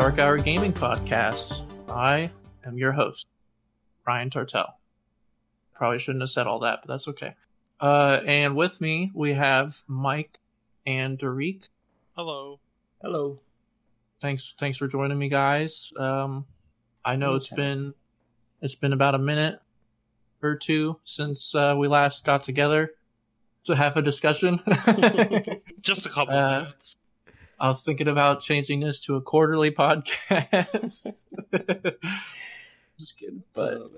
[0.00, 1.62] welcome to the Dark Hour Gaming Podcast.
[1.88, 2.30] I
[2.64, 3.28] am your host,
[4.06, 4.72] Ryan Tartell.
[5.74, 7.34] Probably shouldn't have said all that, but that's okay.
[7.80, 10.38] Uh, and with me, we have Mike
[10.86, 11.68] and Derek.
[12.16, 12.60] Hello.
[13.02, 13.40] Hello.
[14.20, 15.92] Thanks, thanks for joining me, guys.
[15.98, 16.46] Um,
[17.04, 17.94] I know it's been
[18.62, 19.60] it's been about a minute
[20.42, 22.92] or two since uh, we last got together
[23.64, 24.60] to have a discussion.
[25.82, 26.96] Just a couple Uh, minutes.
[27.60, 31.26] I was thinking about changing this to a quarterly podcast.
[32.98, 33.90] Just kidding, but oh,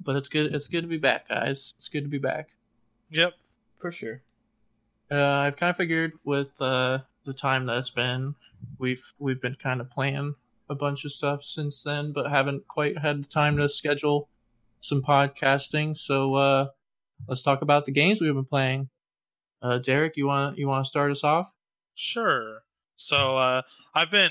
[0.00, 0.52] but it's good.
[0.52, 1.74] It's good to be back, guys.
[1.78, 2.48] It's good to be back.
[3.10, 3.34] Yep.
[3.76, 4.20] For sure.
[5.10, 8.34] Uh, I've kind of figured with uh, the time that it's been,
[8.78, 10.34] we've we've been kind of playing
[10.68, 14.28] a bunch of stuff since then, but haven't quite had the time to schedule
[14.80, 15.96] some podcasting.
[15.96, 16.68] So uh,
[17.28, 18.88] let's talk about the games we've been playing.
[19.62, 21.54] Uh, Derek, you want you want to start us off?
[21.94, 22.63] Sure.
[22.96, 23.62] So uh,
[23.94, 24.30] I've been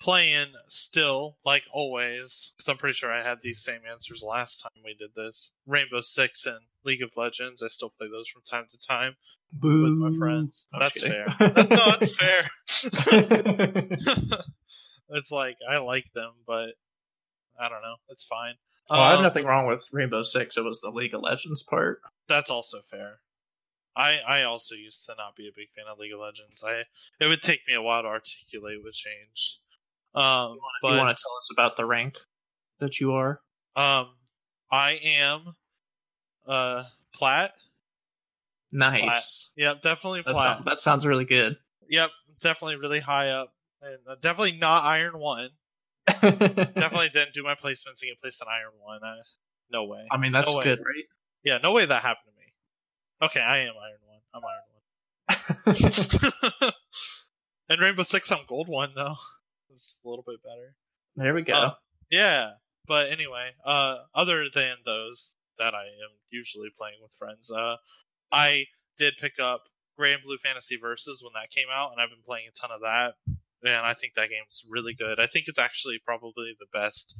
[0.00, 4.70] playing still, like always, because I'm pretty sure I had these same answers last time
[4.84, 5.50] we did this.
[5.66, 7.62] Rainbow Six and League of Legends.
[7.62, 9.16] I still play those from time to time
[9.52, 9.82] Boo.
[9.84, 10.68] with my friends.
[10.74, 11.26] I'm That's just fair.
[11.38, 11.68] kidding.
[11.76, 12.50] no, that's fair.
[15.10, 16.70] it's like I like them, but
[17.58, 17.96] I don't know.
[18.08, 18.54] It's fine.
[18.90, 20.56] Oh, I have Um, nothing wrong with Rainbow Six.
[20.58, 22.00] It was the League of Legends part.
[22.28, 23.18] That's also fair.
[23.96, 26.64] I I also used to not be a big fan of League of Legends.
[26.64, 26.82] I
[27.20, 29.58] it would take me a while to articulate what changed.
[30.14, 32.16] Um, but you want to tell us about the rank
[32.78, 33.40] that you are?
[33.76, 34.08] um,
[34.70, 35.54] I am
[36.46, 37.52] uh plat.
[38.72, 39.52] Nice.
[39.56, 40.56] Yep, definitely That, plat.
[40.56, 41.56] sound, that sounds really good.
[41.88, 45.50] Yep, definitely really high up, and uh, definitely not Iron One.
[46.20, 49.02] Definitely didn't do my placements and get placed on Iron One.
[49.02, 49.16] I,
[49.70, 50.06] no way.
[50.10, 51.04] I mean, that's No good, right?
[51.42, 52.33] Yeah, no way that happened to me.
[53.22, 54.20] Okay, I am Iron One.
[54.34, 55.74] I'm Iron
[56.62, 56.72] One.
[57.68, 59.14] and Rainbow Six, I'm Gold One though.
[59.70, 60.74] It's a little bit better.
[61.16, 61.54] there we go.
[61.54, 61.74] Uh,
[62.10, 62.50] Yeah,
[62.86, 67.76] but anyway, uh, other than those that I am usually playing with friends, uh,
[68.30, 68.66] I
[68.98, 69.62] did pick up
[69.98, 73.14] Granblue Fantasy Versus when that came out, and I've been playing a ton of that.
[73.62, 75.18] And I think that game's really good.
[75.18, 77.16] I think it's actually probably the best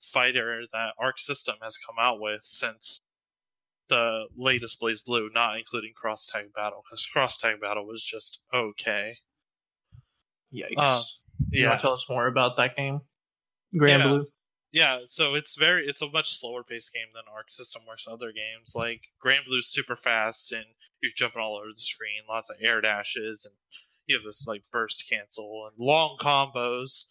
[0.00, 3.00] fighter that Arc System has come out with since
[3.90, 9.16] the latest BlazBlue, not including Cross Tag Battle, because Cross Tag Battle was just okay.
[10.52, 10.74] Yikes.
[10.78, 11.02] uh,
[11.50, 13.00] You Yeah, want to tell us more about that game?
[13.76, 14.08] Grand Yeah.
[14.08, 14.26] Blue?
[14.72, 18.32] Yeah, so it's very it's a much slower paced game than Arc System works other
[18.32, 18.72] games.
[18.74, 20.64] Like Granblue's super fast and
[21.02, 23.54] you're jumping all over the screen, lots of air dashes and
[24.06, 27.04] you have this like burst cancel and long combos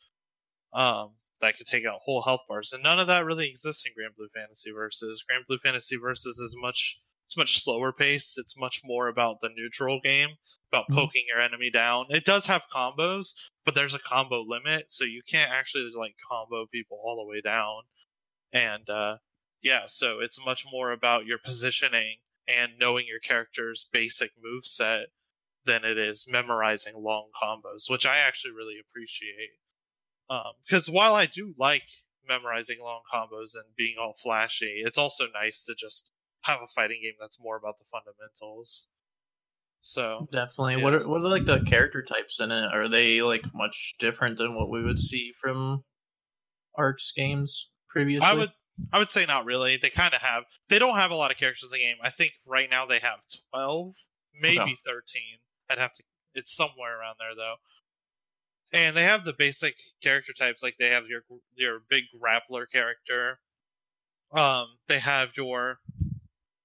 [0.73, 1.11] um
[1.41, 2.73] that could take out whole health bars.
[2.73, 5.23] And none of that really exists in Granblue Fantasy Versus.
[5.29, 8.39] Granblue Fantasy Versus is much it's much slower paced.
[8.39, 10.29] It's much more about the neutral game,
[10.71, 10.95] about Mhm.
[10.95, 12.07] poking your enemy down.
[12.09, 13.35] It does have combos,
[13.65, 17.41] but there's a combo limit, so you can't actually like combo people all the way
[17.41, 17.83] down.
[18.51, 19.17] And uh
[19.61, 22.17] yeah, so it's much more about your positioning
[22.47, 25.07] and knowing your character's basic move set
[25.65, 29.51] than it is memorizing long combos, which I actually really appreciate.
[30.29, 31.83] Um, because while I do like
[32.27, 36.11] memorizing long combos and being all flashy, it's also nice to just
[36.43, 38.87] have a fighting game that's more about the fundamentals.
[39.81, 40.75] So Definitely.
[40.77, 40.83] Yeah.
[40.83, 42.73] What are what are like the character types in it?
[42.73, 45.83] Are they like much different than what we would see from
[46.77, 48.27] Arcs games previously?
[48.27, 48.51] I would
[48.93, 49.77] I would say not really.
[49.77, 50.43] They kind of have.
[50.69, 51.97] They don't have a lot of characters in the game.
[52.03, 53.19] I think right now they have
[53.51, 53.95] twelve,
[54.41, 54.75] maybe Okay.
[54.85, 55.39] thirteen.
[55.69, 56.03] I'd have to.
[56.35, 57.55] It's somewhere around there though.
[58.71, 61.21] And they have the basic character types, like they have your
[61.55, 63.39] your big grappler character.
[64.31, 65.79] Um, they have your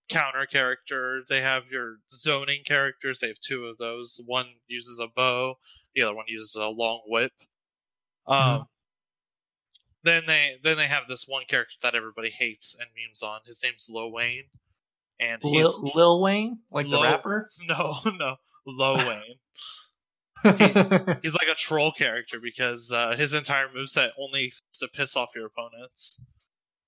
[0.08, 1.22] counter character.
[1.28, 3.20] They have your zoning characters.
[3.20, 4.20] They have two of those.
[4.26, 5.56] One uses a bow.
[5.94, 7.32] The other one uses a long whip.
[8.26, 8.68] Um, Mhm.
[10.02, 13.40] then they then they have this one character that everybody hates and memes on.
[13.46, 14.50] His name's Lil Wayne,
[15.18, 17.50] and he's Lil, Lil Wayne, like the rapper.
[17.66, 18.36] no no
[18.66, 19.38] Lil Wayne.
[21.22, 25.34] He's like a troll character because uh, his entire moveset only exists to piss off
[25.34, 26.22] your opponents.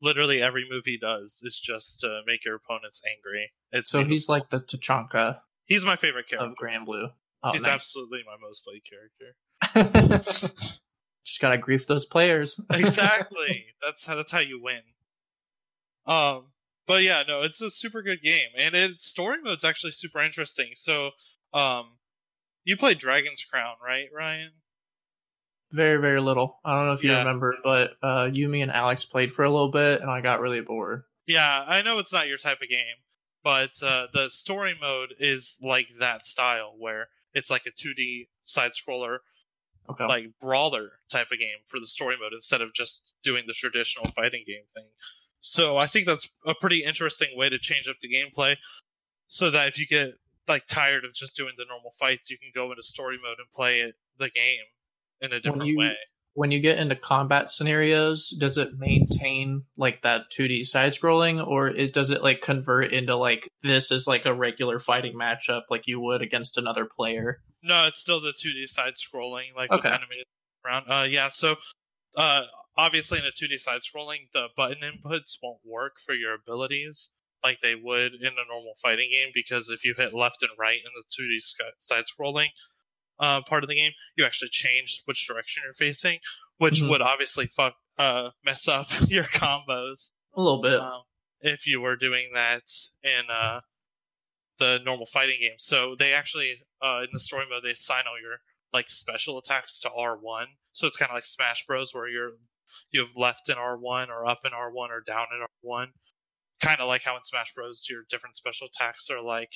[0.03, 3.51] Literally every move he does is just to make your opponents angry.
[3.73, 6.51] It's so he's like the Tachanka he's my favorite character.
[6.51, 7.11] of Granblue.
[7.43, 7.73] Oh, he's nice.
[7.73, 9.37] absolutely my most played character.
[11.25, 12.59] Just gotta grief those players.
[12.73, 13.67] exactly.
[13.85, 14.81] That's how that's how you win.
[16.07, 16.47] Um,
[16.87, 20.69] but yeah, no, it's a super good game, and its story mode's actually super interesting.
[20.77, 21.11] So,
[21.53, 21.87] um,
[22.67, 24.51] you played Dragon's Crown, right, Ryan?
[25.73, 26.61] very, very little.
[26.65, 27.19] I don't know if you Yeah.
[27.19, 30.41] remember, but uh, you, me, and Alex played for a little bit, and I got
[30.41, 31.05] really bored.
[31.27, 32.97] Yeah, I know it's not your type of game,
[33.43, 38.73] but uh, the story mode is like that style where it's like a 2D side
[38.73, 39.19] scroller
[39.89, 40.05] Okay.
[40.07, 44.11] like brawler type of game for the story mode instead of just doing the traditional
[44.13, 44.87] fighting game thing.
[45.41, 48.57] So I think that's a pretty interesting way to change up the gameplay
[49.29, 50.11] so that if you get
[50.49, 53.51] like tired of just doing the normal fights, you can go into story mode and
[53.53, 54.65] play it, the game
[55.21, 55.97] in a different you- way.
[56.35, 61.69] when you get into combat scenarios, does it maintain like that 2D side scrolling or
[61.69, 65.87] it does it like convert into like this is like a regular fighting matchup like
[65.87, 67.41] you would against another player?
[67.63, 69.89] No, it's still the 2D side scrolling, like Okay.
[69.89, 70.25] with enemies
[70.65, 70.85] around.
[70.89, 71.57] Uh, yeah, so
[72.17, 72.43] uh,
[72.77, 77.11] obviously in a 2D side scrolling, the button inputs won't work for your abilities
[77.45, 80.79] like they would in a normal fighting game because if you hit left and right
[80.79, 81.39] in the 2D
[81.81, 82.49] side scrolling
[83.19, 86.19] uh, part of the game, you actually change which direction you're facing,
[86.59, 86.91] which Mhm.
[86.91, 90.81] would obviously fuck uh, mess up your combos A little bit.
[90.81, 91.03] um,
[91.41, 92.63] if you were doing that
[93.03, 93.61] in uh,
[94.59, 95.57] the normal fighting game.
[95.59, 98.39] So they actually uh, in the story mode they assign all your
[98.73, 100.47] like special attacks to R1.
[100.73, 102.33] So it's kind of like Smash Bros where you're
[102.91, 105.87] you have left in R1 or up in R1 or down in R1.
[106.67, 109.51] Kind of like how in Smash Bros your different special attacks are like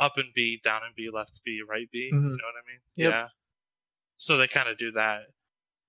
[0.00, 2.10] up and B, down and B, left B, right B.
[2.12, 2.80] You know what I mean?
[2.96, 3.12] Yep.
[3.12, 3.26] Yeah.
[4.16, 5.22] So they kind of do that.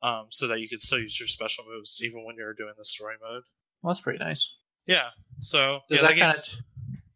[0.02, 2.84] Um, so that you can still use your special moves even when you're doing the
[2.84, 3.44] story mode.
[3.82, 4.54] well, that's pretty nice.
[4.86, 5.08] Yeah.
[5.40, 6.46] So Does yeah, that kind of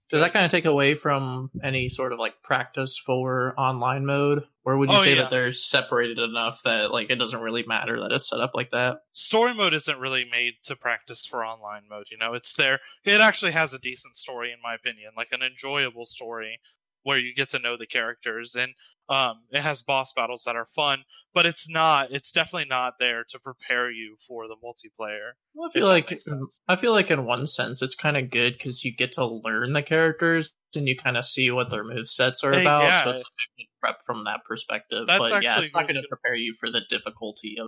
[0.10, 4.44] does that kind of take away from any sort of like practice for online mode,
[4.64, 5.22] or would you Oh, say yeah.
[5.24, 8.72] that they're separated enough that like it doesn't really matter that it's set up like
[8.72, 8.98] that?
[9.14, 12.08] story mode isn't really made to practice for online mode.
[12.12, 12.80] You know, it's there.
[13.04, 16.60] It actually has a decent story, in my opinion, like an enjoyable story
[17.08, 18.74] where you get to know the characters, and
[19.08, 21.00] um, it has boss battles that are fun.
[21.34, 22.12] But it's not.
[22.12, 25.32] It's definitely not there to prepare you for the multiplayer.
[25.54, 26.22] Well, I feel like.
[26.68, 29.72] I feel like in one sense it's kind of good because you get to learn
[29.72, 32.84] the characters and you kind of see what their move sets are Hey, about.
[32.84, 33.04] yeah.
[33.06, 35.08] So it's like a good prep from that perspective.
[35.08, 37.68] That's but yeah, it's not going to prepare you for the difficulty of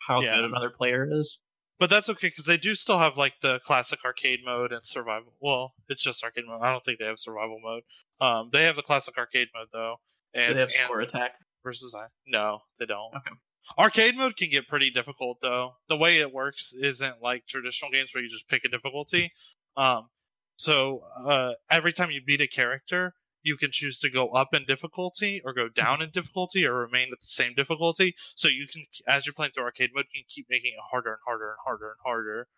[0.00, 0.34] how Yeah.
[0.34, 1.38] good another player is.
[1.78, 5.32] But that's okay because they do still have like the classic arcade mode and survival.
[5.40, 6.60] Well, it's just arcade mode.
[6.62, 7.82] I don't think they have survival mode.
[8.20, 9.96] Um, they have the classic arcade mode though.
[10.34, 11.32] And, Do they have score attack?
[11.64, 12.06] versus I.
[12.26, 13.14] No, they don't.
[13.16, 13.30] Okay.
[13.78, 15.72] Arcade mode can get pretty difficult though.
[15.88, 19.32] The way it works isn't like traditional games where you just pick a difficulty.
[19.76, 20.08] Um,
[20.56, 24.64] so uh, every time you beat a character, you can choose to go up in
[24.64, 28.14] difficulty or go down in difficulty or remain at the same difficulty.
[28.34, 31.10] So you can, as you're playing through arcade mode, you can keep making it harder
[31.10, 32.48] and harder and harder and harder,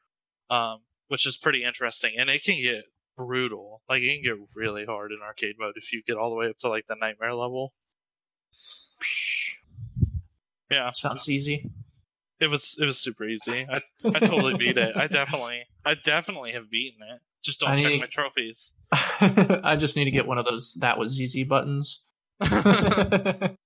[0.49, 2.15] um, which is pretty interesting.
[2.17, 2.85] And it can get
[3.17, 3.83] brutal.
[3.89, 6.49] Like it can get really hard in arcade mode if you get all the way
[6.49, 7.75] up to like the nightmare level.
[10.71, 10.93] Yeah.
[10.93, 11.69] Sounds easy.
[12.39, 13.67] It was it was super easy.
[13.69, 14.97] I I totally beat it.
[14.97, 17.21] I definitely I definitely have beaten it.
[17.43, 18.73] Just don't I check need- my trophies.
[18.93, 22.03] I just need to get one of those that was easy buttons.
[22.41, 23.57] uh,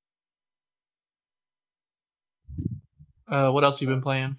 [3.28, 4.36] what else you been playing?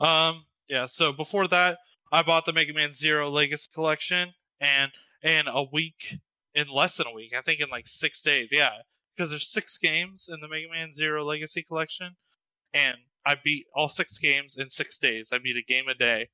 [0.00, 1.78] um yeah, so before that
[2.12, 4.90] I bought the Mega Man Zero Legacy Collection and
[5.22, 6.18] in a week
[6.54, 8.70] in less than a week, I think in like six days, yeah.
[9.16, 12.14] Because there's six games in the Mega Man Zero Legacy Collection
[12.74, 15.28] and I beat all six games in six days.
[15.32, 16.28] I beat a game a day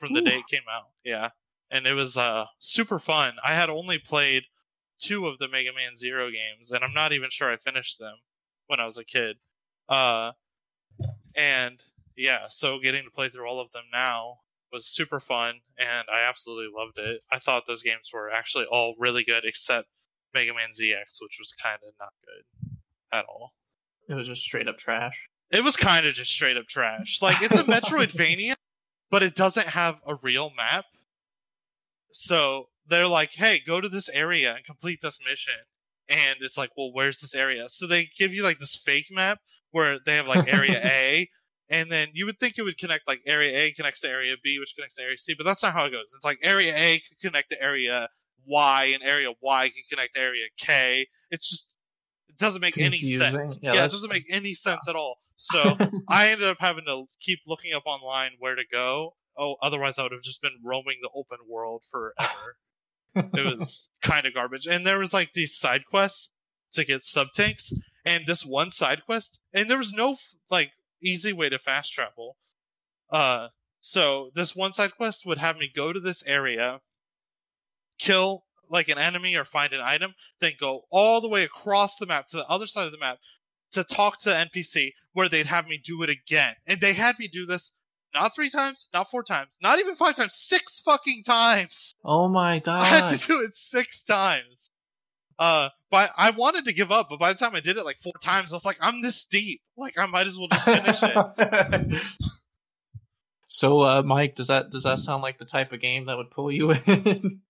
[0.00, 0.24] from the Ooh.
[0.24, 0.88] day it came out.
[1.04, 1.28] Yeah.
[1.70, 3.34] And it was uh super fun.
[3.44, 4.44] I had only played
[5.00, 8.14] two of the Mega Man Zero games, and I'm not even sure I finished them
[8.66, 9.36] when I was a kid.
[9.88, 10.32] Uh
[11.34, 11.80] and
[12.16, 14.38] yeah, so getting to play through all of them now
[14.72, 17.22] was super fun and I absolutely loved it.
[17.30, 19.88] I thought those games were actually all really good except
[20.34, 22.70] Mega Man ZX, which was kind of not good
[23.12, 23.52] at all.
[24.08, 25.28] It was just straight up trash.
[25.50, 27.20] It was kind of just straight up trash.
[27.22, 28.54] Like it's a Metroidvania,
[29.10, 30.84] but it doesn't have a real map.
[32.16, 35.54] So they're like, "Hey, go to this area and complete this mission."
[36.08, 39.40] And it's like, "Well, where's this area?" So they give you like this fake map
[39.72, 41.28] where they have like area A,
[41.68, 44.58] and then you would think it would connect like area A connects to area B,
[44.58, 46.12] which connects to area C, but that's not how it goes.
[46.14, 48.08] It's like area A can connect to area
[48.46, 51.06] Y, and area Y can connect to area K.
[51.30, 51.74] It's just
[52.28, 53.58] it doesn't make any sense.
[53.60, 55.18] Yeah, Yeah, it doesn't make any sense at all.
[55.36, 55.76] So
[56.08, 59.14] I ended up having to keep looking up online where to go.
[59.38, 62.56] Oh, otherwise I would have just been roaming the open world forever.
[63.14, 64.66] it was kind of garbage.
[64.66, 66.32] And there was like these side quests
[66.72, 67.72] to get sub tanks,
[68.04, 70.16] and this one side quest, and there was no
[70.50, 70.70] like
[71.02, 72.36] easy way to fast travel.
[73.10, 73.48] Uh,
[73.80, 76.80] so this one side quest would have me go to this area,
[77.98, 82.06] kill like an enemy or find an item, then go all the way across the
[82.06, 83.18] map to the other side of the map
[83.72, 86.54] to talk to the NPC where they'd have me do it again.
[86.66, 87.72] And they had me do this
[88.16, 91.94] not three times, not four times, not even five times, six fucking times.
[92.04, 92.82] oh my god.
[92.82, 94.70] I had to do it six times.
[95.38, 98.00] Uh, but I wanted to give up, but by the time I did it like
[98.02, 99.60] four times, I was like, I'm this deep.
[99.76, 102.02] Like I might as well just finish it.
[103.48, 106.30] so, uh, Mike, does that does that sound like the type of game that would
[106.30, 107.40] pull you in?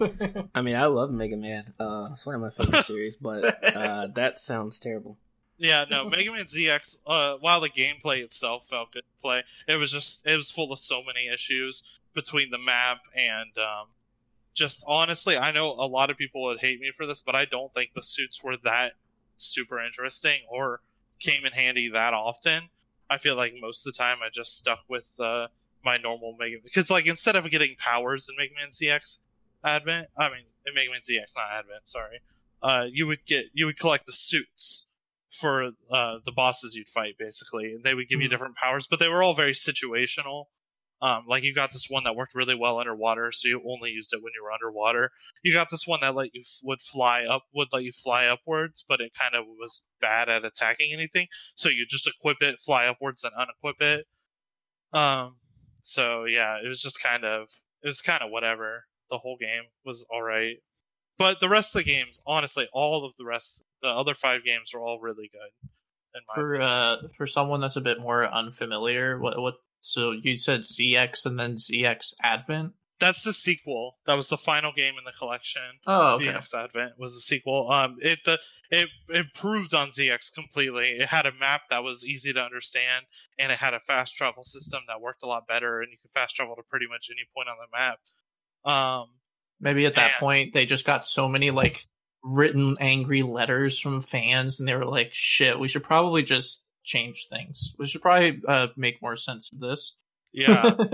[0.54, 1.72] I mean, I love Mega Man.
[1.78, 5.18] Uh, it's one of my favorite series, but uh, that sounds terrible.
[5.60, 6.96] Yeah, no, Mega Man ZX.
[7.06, 10.72] Uh, while the gameplay itself felt good to play, it was just it was full
[10.72, 11.82] of so many issues
[12.14, 13.88] between the map and um,
[14.54, 17.44] just honestly, I know a lot of people would hate me for this, but I
[17.44, 18.94] don't think the suits were that
[19.36, 20.80] super interesting or
[21.18, 22.62] came in handy that often.
[23.10, 25.48] I feel like most of the time I just stuck with uh,
[25.84, 29.18] my normal Mega because like instead of getting powers in Mega Man ZX
[29.62, 32.20] Advent, I mean in Mega Man ZX, not Advent, sorry,
[32.62, 34.86] uh, you would get you would collect the suits
[35.38, 37.72] for uh, the bosses you'd fight, basically.
[37.74, 38.24] And they would give mm-hmm.
[38.24, 40.44] you different powers, but they were all very situational.
[41.02, 44.12] Um, like you got this one that worked really well underwater, so you only used
[44.12, 45.10] it when you were underwater.
[45.42, 48.84] You got this one that let you would fly up, would let you fly upwards,
[48.86, 51.26] but it kind of was bad at attacking anything.
[51.54, 54.06] So you just equip it, fly upwards, and unequip it.
[54.92, 55.36] Um,
[55.80, 57.48] so yeah, it was just kind of,
[57.82, 58.84] it was kind of whatever.
[59.10, 60.56] The whole game was all right,
[61.20, 64.72] but the rest of the games, honestly, all of the rest the other five games
[64.74, 65.70] are all really good.
[66.34, 66.70] for opinion.
[66.70, 71.38] uh for someone that's a bit more unfamiliar, what what so you said ZX and
[71.38, 72.72] then ZX Advent?
[73.00, 73.96] That's the sequel.
[74.06, 75.62] That was the final game in the collection.
[75.86, 76.26] Oh, okay.
[76.26, 77.70] ZX Advent was the sequel.
[77.70, 78.38] Um, it the
[78.70, 80.88] it improved on ZX completely.
[81.00, 83.04] It had a map that was easy to understand,
[83.38, 86.12] and it had a fast travel system that worked a lot better, and you could
[86.12, 87.98] fast travel to pretty much any point on the map.
[88.64, 89.19] Um,
[89.60, 91.86] maybe at that and, point they just got so many like
[92.22, 97.28] written angry letters from fans and they were like shit we should probably just change
[97.30, 97.74] things.
[97.78, 99.94] We should probably uh, make more sense of this.
[100.32, 100.74] Yeah.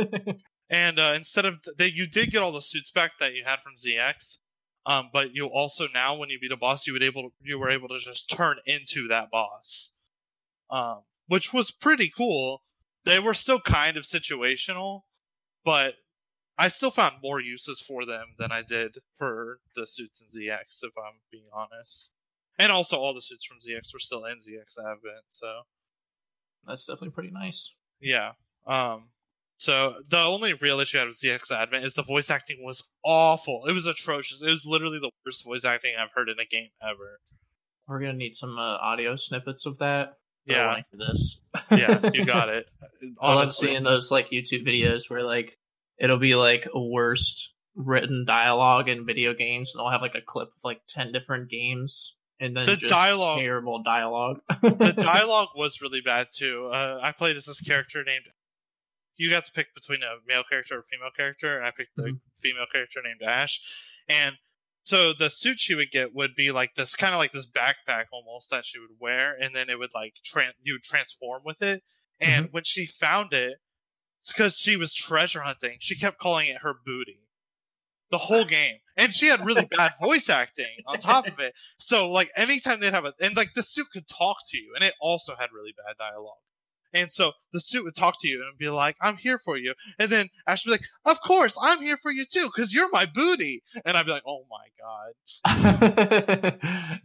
[0.68, 3.61] And uh, instead of that you did get all the suits back that you had
[3.61, 4.38] from zx
[4.85, 7.56] um, but you also now when you beat a boss you would able to, you
[7.56, 9.92] were able to just turn into that boss
[10.70, 12.64] um, which was pretty cool.
[13.04, 15.02] They were still kind of situational
[15.64, 15.94] but
[16.58, 20.82] I still found more uses for them than I did for the suits in ZX,
[20.82, 22.10] if I'm being honest.
[22.58, 25.62] And also, all the suits from ZX were still in ZX Advent, so
[26.66, 27.72] that's definitely pretty nice.
[28.00, 28.32] Yeah.
[28.66, 29.08] Um.
[29.58, 32.82] So the only real issue I had with ZX Advent is the voice acting was
[33.04, 33.64] awful.
[33.66, 34.42] It was atrocious.
[34.42, 37.20] It was literally the worst voice acting I've heard in a game ever.
[37.88, 40.14] We're gonna need some uh, audio snippets of that.
[40.46, 40.80] Yeah.
[40.92, 41.40] This.
[41.70, 42.66] yeah, you got it.
[43.02, 43.20] Honestly.
[43.20, 45.58] I love seeing those like YouTube videos where like
[45.98, 50.20] it'll be like a worst written dialogue in video games, and they'll have like a
[50.20, 54.40] clip of like ten different games, and then the just dialogue, terrible dialogue.
[54.62, 56.70] the dialogue was really bad too.
[56.72, 58.24] Uh, I played as this character named.
[59.18, 62.02] You got to pick between a male character or female character, and I picked the
[62.02, 62.16] mm-hmm.
[62.42, 63.60] female character named Ash,
[64.08, 64.36] and
[64.86, 68.04] so the suit she would get would be like this kind of like this backpack
[68.12, 71.60] almost that she would wear, and then it would like tran- you would transform with
[71.62, 71.82] it.
[72.20, 72.52] And mm-hmm.
[72.52, 73.56] when she found it,
[74.26, 75.76] it's because she was treasure hunting.
[75.78, 77.21] She kept calling it her booty.
[78.11, 78.75] The whole game.
[78.97, 81.56] And she had really bad voice acting on top of it.
[81.78, 84.83] So like anytime they'd have a and like the suit could talk to you and
[84.83, 86.40] it also had really bad dialogue.
[86.92, 89.75] And so the suit would talk to you and be like, I'm here for you.
[90.00, 92.90] And then Ash would be like, Of course, I'm here for you too, because you're
[92.90, 93.62] my booty.
[93.85, 95.12] And I'd be like, Oh my God.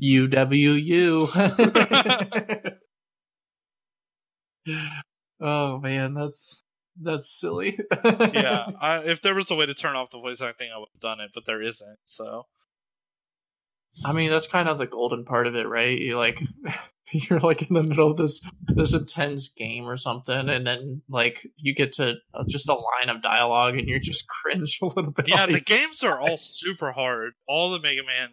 [0.01, 1.27] UWU.
[5.39, 6.61] oh man, that's
[6.99, 7.79] that's silly.
[8.03, 10.89] yeah, I, if there was a way to turn off the voice acting, I would
[10.93, 11.97] have done it, but there isn't.
[12.05, 12.45] So,
[14.05, 15.97] I mean, that's kind of the golden part of it, right?
[15.97, 16.41] You like,
[17.11, 21.45] you're like in the middle of this this intense game or something, and then like
[21.57, 25.11] you get to uh, just a line of dialogue, and you're just cringe a little
[25.11, 25.27] bit.
[25.27, 27.33] Yeah, the games are all super hard.
[27.47, 28.29] All the Mega Man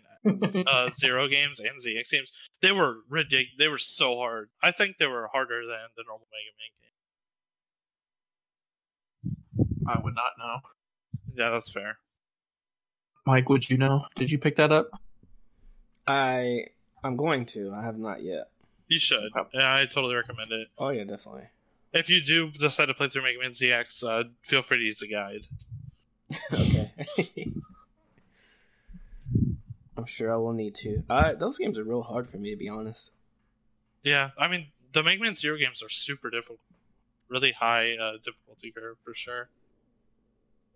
[0.66, 3.54] uh, Zero games and ZX games, they were ridiculous.
[3.58, 4.48] They were so hard.
[4.62, 6.97] I think they were harder than the normal Mega Man games.
[9.88, 10.58] I would not know.
[11.34, 11.98] Yeah, that's fair.
[13.26, 14.06] Mike, would you know?
[14.16, 14.90] Did you pick that up?
[16.06, 16.66] I
[17.02, 17.72] I'm going to.
[17.74, 18.50] I have not yet.
[18.86, 19.30] You should.
[19.54, 20.68] Yeah, I totally recommend it.
[20.78, 21.44] Oh yeah, definitely.
[21.92, 24.98] If you do decide to play through Mega Man ZX, uh, feel free to use
[24.98, 25.42] the guide.
[26.52, 27.52] okay.
[29.96, 31.02] I'm sure I will need to.
[31.08, 33.12] Uh, those games are real hard for me to be honest.
[34.02, 36.60] Yeah, I mean the Mega Man Zero games are super difficult,
[37.28, 39.48] really high uh, difficulty curve for sure.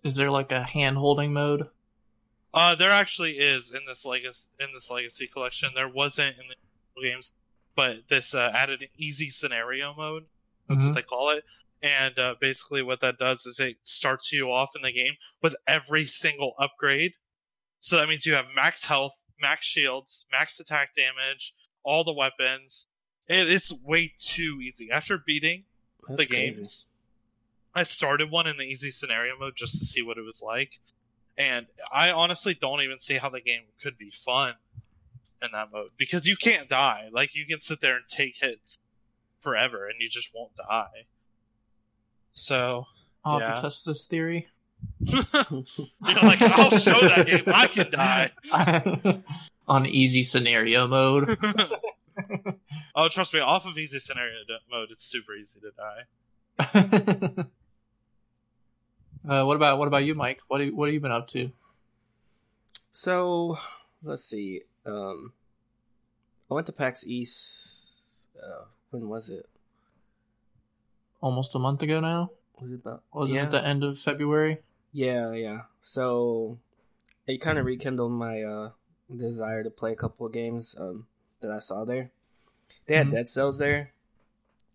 [0.02, 1.68] Is there like a hand holding mode?
[2.54, 5.70] Uh, there actually is in this legacy in this legacy collection.
[5.74, 7.32] There wasn't in the games,
[7.74, 10.24] but this uh, added an easy scenario mode.
[10.68, 10.88] That's mm-hmm.
[10.88, 11.44] what they call it.
[11.82, 15.56] And uh, basically, what that does is it starts you off in the game with
[15.66, 17.14] every single upgrade.
[17.80, 22.86] So that means you have max health, max shields, max attack damage, all the weapons.
[23.28, 24.90] It, it's way too easy.
[24.92, 25.64] After beating
[26.06, 26.60] That's the crazy.
[26.60, 26.86] games,
[27.74, 30.78] I started one in the easy scenario mode just to see what it was like,
[31.38, 34.54] and I honestly don't even see how the game could be fun
[35.42, 37.08] in that mode because you can't die.
[37.12, 38.78] Like you can sit there and take hits
[39.40, 41.06] forever and you just won't die.
[42.32, 42.86] So
[43.24, 44.48] I'll have to test this theory.
[45.00, 45.22] you're
[46.00, 49.22] like, I'll show that game I can die.
[49.68, 51.36] On easy scenario mode.
[52.94, 54.38] oh, trust me, off of easy scenario
[54.70, 57.44] mode, it's super easy to die.
[59.28, 60.40] Uh, what about what about you, Mike?
[60.48, 61.50] What have, what have you been up to?
[62.90, 63.56] So
[64.02, 64.62] let's see.
[64.84, 65.32] Um,
[66.50, 68.28] I went to PAX East.
[68.36, 69.48] Uh, when was it?
[71.20, 72.30] Almost a month ago now.
[72.60, 73.02] Was it about?
[73.12, 73.44] Was yeah.
[73.44, 74.58] it the end of February?
[74.92, 75.62] Yeah, yeah.
[75.80, 76.58] So
[77.26, 78.70] it kind of rekindled my uh,
[79.14, 81.06] desire to play a couple of games um,
[81.40, 82.10] that I saw there.
[82.86, 83.12] They had Mhm.
[83.12, 83.92] Dead Cells there.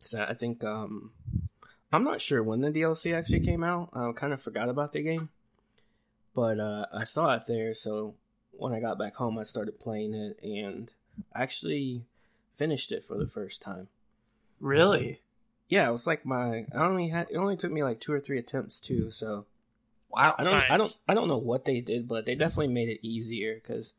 [0.03, 1.11] So I think um,
[1.91, 3.89] I'm not sure when the DLC actually came out.
[3.93, 5.29] I kind of forgot about the game,
[6.33, 7.73] but uh, I saw it there.
[7.73, 8.15] So
[8.51, 10.91] when I got back home, I started playing it and
[11.33, 12.05] actually
[12.55, 13.87] finished it for the first time.
[14.59, 15.21] Really?
[15.69, 16.65] Yeah, it was like my.
[16.73, 17.27] I only had.
[17.29, 19.11] It only took me like two or three attempts too.
[19.11, 19.45] So
[20.09, 20.35] Wow.
[20.37, 23.05] I don't I don't I don't know what they did, but they definitely made it
[23.05, 23.93] easier because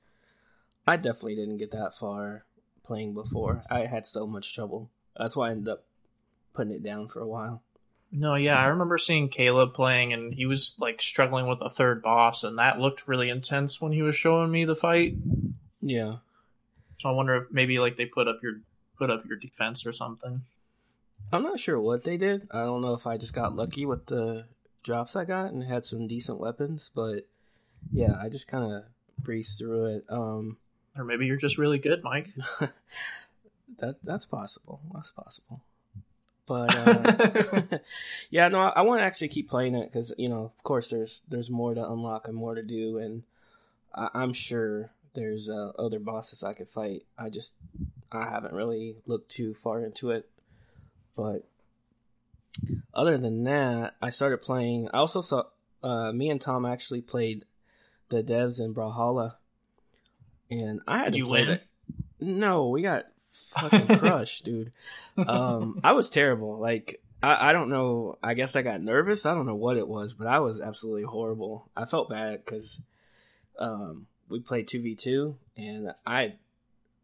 [0.87, 2.45] I definitely didn't get that far
[2.83, 3.63] playing before.
[3.71, 4.91] I had so much trouble.
[5.17, 5.85] That's why I ended up
[6.55, 7.63] putting it down for a while.
[8.11, 12.03] No, yeah, I remember seeing Caleb playing, and he was like struggling with the third
[12.03, 15.15] boss, and that looked really intense when he was showing me the fight.
[15.83, 16.17] Yeah.
[16.99, 18.61] So I wonder if maybe like they put up your
[18.99, 20.43] put up your defense or something.
[21.33, 22.49] I'm not sure what they did.
[22.51, 24.47] I don't know if I just got lucky with the
[24.83, 27.27] drops I got and had some decent weapons, but
[27.93, 28.85] yeah, I just kind of
[29.19, 30.05] breezed through it.
[30.09, 30.57] Um
[30.97, 32.31] Or maybe you're just really good, Mike.
[33.79, 34.81] that that's possible.
[34.95, 35.61] That's possible.
[36.49, 37.79] But uh,
[38.31, 40.89] yeah, no, I, I want to actually keep playing it because you know, of course,
[40.91, 43.23] there's there's more to unlock and more to do, and
[43.95, 47.03] I, I'm sure there's uh, other bosses I could fight.
[47.19, 47.55] I just
[48.11, 50.29] I haven't really looked too far into it,
[51.15, 51.47] but
[52.95, 54.89] other than that, I started playing.
[54.93, 55.45] I also saw
[55.83, 57.45] uh, me and Tom actually played
[58.09, 59.35] the devs in Brawlhalla,
[60.51, 61.51] and I had Did to you play win?
[61.51, 61.63] it.
[62.21, 64.73] No, we got fucking crushed, dude.
[65.17, 66.59] Um, I was terrible.
[66.59, 68.19] Like I, I don't know.
[68.23, 69.27] I guess I got nervous.
[69.27, 71.71] I don't know what it was, but I was absolutely horrible.
[71.77, 72.81] I felt bad because
[73.59, 76.35] um, we played two v two, and I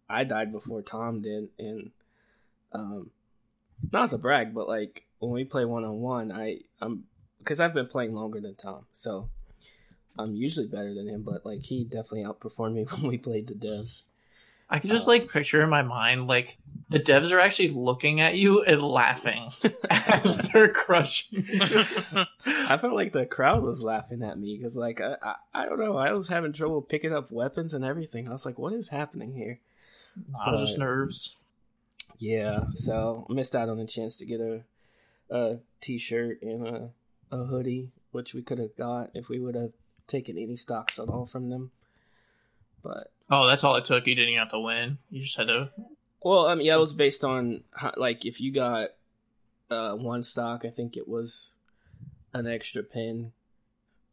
[0.09, 1.91] I died before Tom did, and
[2.73, 3.11] um,
[3.93, 7.05] not to brag, but like when we play one on one, I I'm
[7.39, 9.29] because I've been playing longer than Tom, so
[10.19, 11.23] I'm usually better than him.
[11.23, 14.03] But like he definitely outperformed me when we played the devs.
[14.69, 18.21] I can just Uh, like picture in my mind like the devs are actually looking
[18.21, 19.51] at you and laughing
[19.91, 21.45] as they're crushing.
[21.47, 21.61] you.
[22.47, 25.81] I felt like the crowd was laughing at me because, like, I, I, I don't
[25.81, 28.29] know, I was having trouble picking up weapons and everything.
[28.29, 29.61] I was like, what is happening here?
[30.31, 31.37] Nah, just nerves.
[32.19, 34.63] Yeah, so missed out on the chance to get a,
[35.31, 36.91] a t-shirt and a,
[37.33, 39.73] a hoodie, which we could have got if we would have
[40.07, 41.73] taken any stocks at all from them.
[42.83, 44.07] But Oh, that's all it took.
[44.07, 44.99] You didn't have to win.
[45.11, 45.71] You just had to.
[46.23, 48.91] well, I mean, yeah, it was based on how, like if you got
[49.71, 51.57] uh, one stock, I think it was
[52.33, 53.33] an extra pin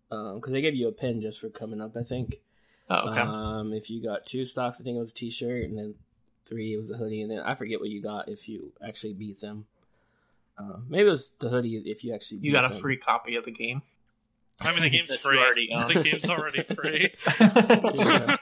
[0.10, 1.95] because they gave you a pin just for coming up.
[1.95, 2.41] I think.
[2.89, 3.21] Oh, okay.
[3.21, 5.95] Um, if you got two stocks, I think it was a T-shirt, and then
[6.45, 9.13] three it was a hoodie, and then I forget what you got if you actually
[9.13, 9.65] beat them.
[10.58, 12.39] Uh, maybe it was the hoodie if you actually.
[12.39, 13.82] you got a free copy of the game.
[14.60, 15.38] I mean, the game's free.
[15.38, 15.70] already.
[15.94, 17.14] The game's already free.
[17.96, 18.36] Yeah.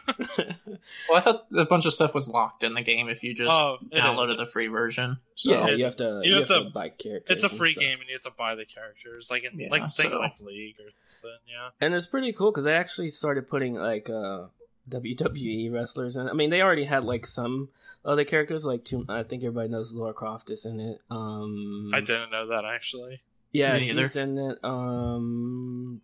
[1.10, 3.52] Well, I thought a bunch of stuff was locked in the game if you just
[3.52, 4.38] oh, downloaded is.
[4.38, 5.18] the free version.
[5.36, 6.22] So, yeah, it- you have to.
[6.24, 7.44] you You, have have, to, to- buy characters.
[7.44, 7.82] It's a free stuff.
[7.82, 10.40] game, and you have to buy the characters, like in Yeah, like think so- like
[10.40, 10.90] League or
[11.22, 11.40] something.
[11.48, 11.70] Yeah.
[11.82, 14.48] and it's pretty cool because they actually started putting like uh,
[14.90, 16.30] WWE wrestlers in.
[16.30, 17.70] I mean, they already had like some
[18.06, 18.66] other characters.
[18.66, 21.00] Like, two, I think everybody knows Laura Croft is in it.
[21.10, 23.22] Um, I didn't know that actually.
[23.52, 24.20] Yeah, Me she's neither.
[24.22, 24.60] in it.
[24.64, 26.02] Um,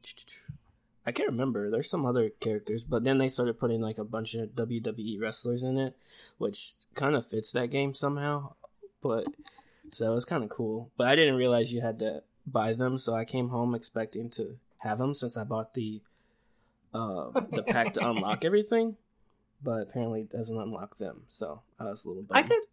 [1.05, 1.69] I can't remember.
[1.69, 5.63] There's some other characters, but then they started putting like a bunch of WWE wrestlers
[5.63, 5.95] in it,
[6.38, 8.53] which kind of fits that game somehow.
[9.01, 9.25] But
[9.91, 10.89] so it's kind of cool.
[10.97, 14.58] But I didn't realize you had to buy them, so I came home expecting to
[14.79, 16.01] have them since I bought the
[16.93, 18.95] uh, the pack to unlock everything.
[19.63, 22.23] But apparently it doesn't unlock them, so I was a little.
[22.23, 22.45] Bummed.
[22.45, 22.63] I could,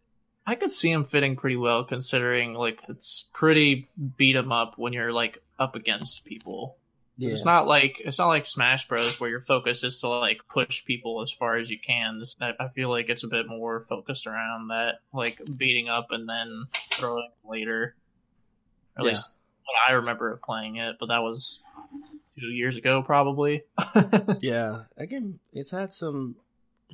[0.45, 4.77] I could see him fitting pretty well considering like it's pretty beat beat 'em up
[4.77, 6.75] when you're like up against people.
[7.17, 7.29] Yeah.
[7.29, 10.83] It's not like it's not like Smash Bros where your focus is to like push
[10.83, 12.19] people as far as you can.
[12.19, 16.27] This, I feel like it's a bit more focused around that, like beating up and
[16.27, 17.95] then throwing later.
[18.97, 19.09] At Yeah.
[19.09, 19.29] least
[19.65, 21.61] when I remember playing it, but that was
[22.39, 23.63] two years ago, probably.
[24.41, 26.35] Yeah, that game it's had some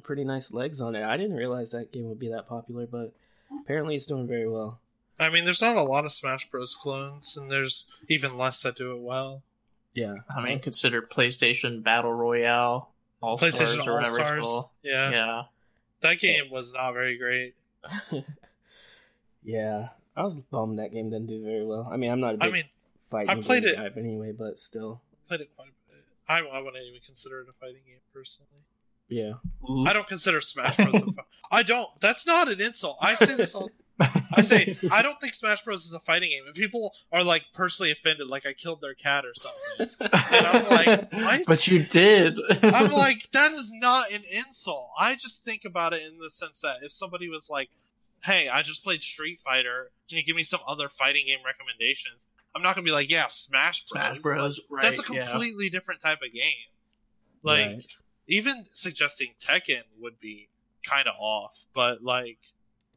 [0.03, 1.03] pretty nice legs on it.
[1.03, 3.13] I didn't realize that game would be that popular, but
[3.62, 4.79] apparently it's doing very well.
[5.19, 6.73] I mean, there's not a lot of Smash Bros.
[6.75, 9.43] clones, and there's even less that do it well.
[9.93, 10.15] Yeah.
[10.33, 14.69] I mean, consider PlayStation Battle Royale, All Stars, or whatever it's called.
[14.81, 15.09] Yeah.
[15.12, 15.43] Yeah.
[16.01, 17.55] that game was not very great.
[19.43, 19.89] yeah.
[20.15, 21.88] I was bummed that game didn't do very well.
[21.91, 22.63] I mean, I'm not a big I mean,
[23.09, 25.01] fighting I played game it- guy anyway, but still.
[25.27, 26.03] played it quite a bit.
[26.27, 28.49] I, I wouldn't even consider it a fighting game personally.
[29.09, 29.33] Yeah.
[29.69, 29.87] Oof.
[29.87, 30.95] I don't consider Smash Bros.
[30.95, 31.89] a fi- I don't.
[31.99, 32.97] That's not an insult.
[33.01, 33.69] I say this all.
[33.99, 35.85] I say I don't think Smash Bros.
[35.85, 39.25] is a fighting game, and people are like personally offended, like I killed their cat
[39.25, 39.95] or something.
[39.99, 41.41] And I'm like, what?
[41.47, 42.35] But you did.
[42.61, 44.91] I'm like, that is not an insult.
[44.97, 47.69] I just think about it in the sense that if somebody was like,
[48.23, 49.91] "Hey, I just played Street Fighter.
[50.07, 53.27] Can you give me some other fighting game recommendations?" I'm not gonna be like, "Yeah,
[53.27, 54.59] Smash Bros." Smash Bros.
[54.69, 54.95] Like, right?
[54.95, 55.25] that's a yeah.
[55.25, 56.53] completely different type of game.
[57.43, 57.91] Like, Right.
[58.29, 60.47] Even suggesting Tekken would be
[60.83, 62.37] kind of off, but like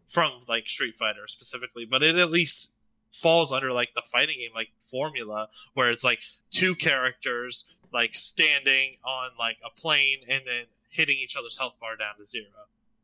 [0.08, 2.70] from like Street Fighter specifically, but it at least
[3.12, 8.96] falls under like the fighting game like formula where it's like two characters like standing
[9.04, 12.46] on like a plane and then hitting each other's health bar down to zero.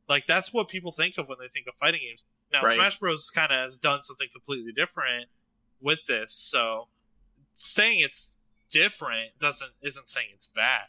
[0.08, 2.24] Like that's what people think of when they think of fighting games.
[2.52, 2.74] Now Right.
[2.74, 5.26] Smash Bros kind of has done something completely different
[5.80, 6.88] with this, so
[7.54, 8.30] saying it's
[8.70, 10.88] different doesn't isn't saying it's bad.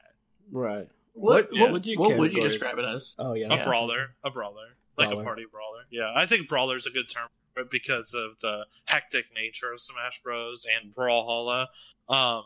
[0.52, 0.89] Right.
[1.19, 3.15] What, What what would you what would you describe it as?
[3.19, 3.47] Oh yeah.
[3.47, 5.21] a that's- brawler, a brawler, like Brawler.
[5.21, 5.84] a party brawler.
[5.91, 9.71] Yeah, I think brawler is a good term for it because of the hectic nature
[9.73, 10.65] of Smash Bros.
[10.65, 11.67] and Brawlhalla,
[12.08, 12.43] um,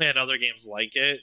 [0.00, 1.20] and other games like it.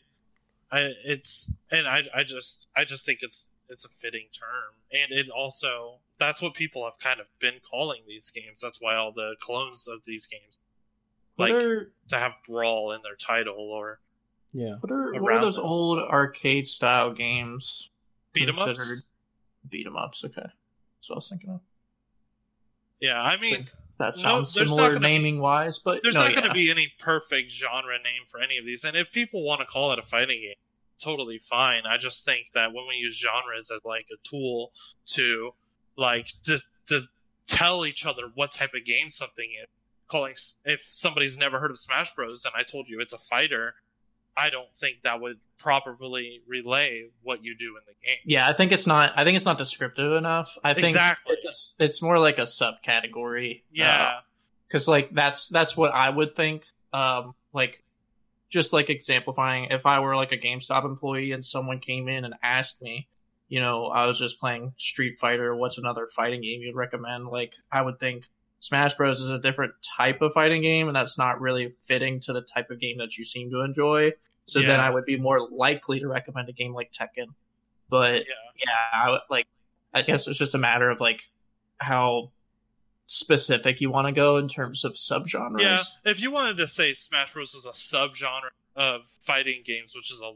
[0.72, 5.12] I it's and I I just I just think it's it's a fitting term, and
[5.12, 8.62] it also that's what people have kind of been calling these games.
[8.62, 10.60] That's why all the clones of these games
[11.36, 14.00] What like are to have brawl in their title or
[14.58, 14.76] Yeah.
[14.80, 15.62] what are what are those it.
[15.62, 17.90] old arcade style games
[18.32, 18.64] beat 'em ups.
[18.64, 19.04] considered
[19.70, 20.24] beat 'em ups?
[20.24, 21.62] Okay, that's what I was thinking of.
[23.00, 23.68] Yeah, I mean.
[23.98, 26.48] That sounds there's not similar gonna be- naming wise, but There's no, not going yeah.
[26.50, 29.66] to be any perfect genre name for any of these, and if people want to
[29.66, 30.56] call it a fighting game,
[30.98, 31.86] totally fine.
[31.86, 34.74] I just think that when we use genres as like a tool
[35.14, 35.54] to
[35.96, 37.04] like to, to
[37.48, 39.68] tell each other what type of game something is,
[40.08, 42.44] calling if somebody's never heard of Smash Bros.
[42.44, 43.76] and I told you it's a fighter,
[44.38, 48.18] I don't think that would properly relay what you do in the game.
[48.26, 49.14] Yeah, I think it's not.
[49.16, 50.58] I think it's not descriptive enough.
[50.64, 51.36] I think Exactly.
[51.36, 53.64] it's a it's more like a subcategory.
[53.72, 54.20] Yeah,
[54.68, 56.66] because like that's that's what I would think.
[56.94, 57.84] Um, like
[58.50, 62.36] just like exemplifying, if I were like a GameStop employee and someone came in and
[62.44, 63.08] asked me,
[63.48, 65.56] you know, I was just playing Street Fighter.
[65.56, 67.28] What's another fighting game you'd recommend?
[67.28, 71.18] Like, I would think Smash Bros is a different type of fighting game, and that's
[71.18, 74.12] not really fitting to the type of game that you seem to enjoy.
[74.46, 77.34] So then I would be more likely to recommend a game like Tekken.
[77.90, 78.34] But yeah.
[78.58, 79.48] yeah, I would, like
[79.94, 81.30] I guess it's just a matter of like
[81.80, 82.32] how
[83.08, 85.62] specific you want to go in terms of subgenres.
[85.62, 90.12] Yeah, if you wanted to say Smash Bros is a subgenre of fighting games, which
[90.12, 90.32] is a,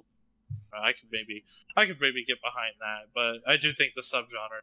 [0.74, 1.44] I could maybe,
[1.76, 4.62] I could maybe get behind that, but I do think the subgenre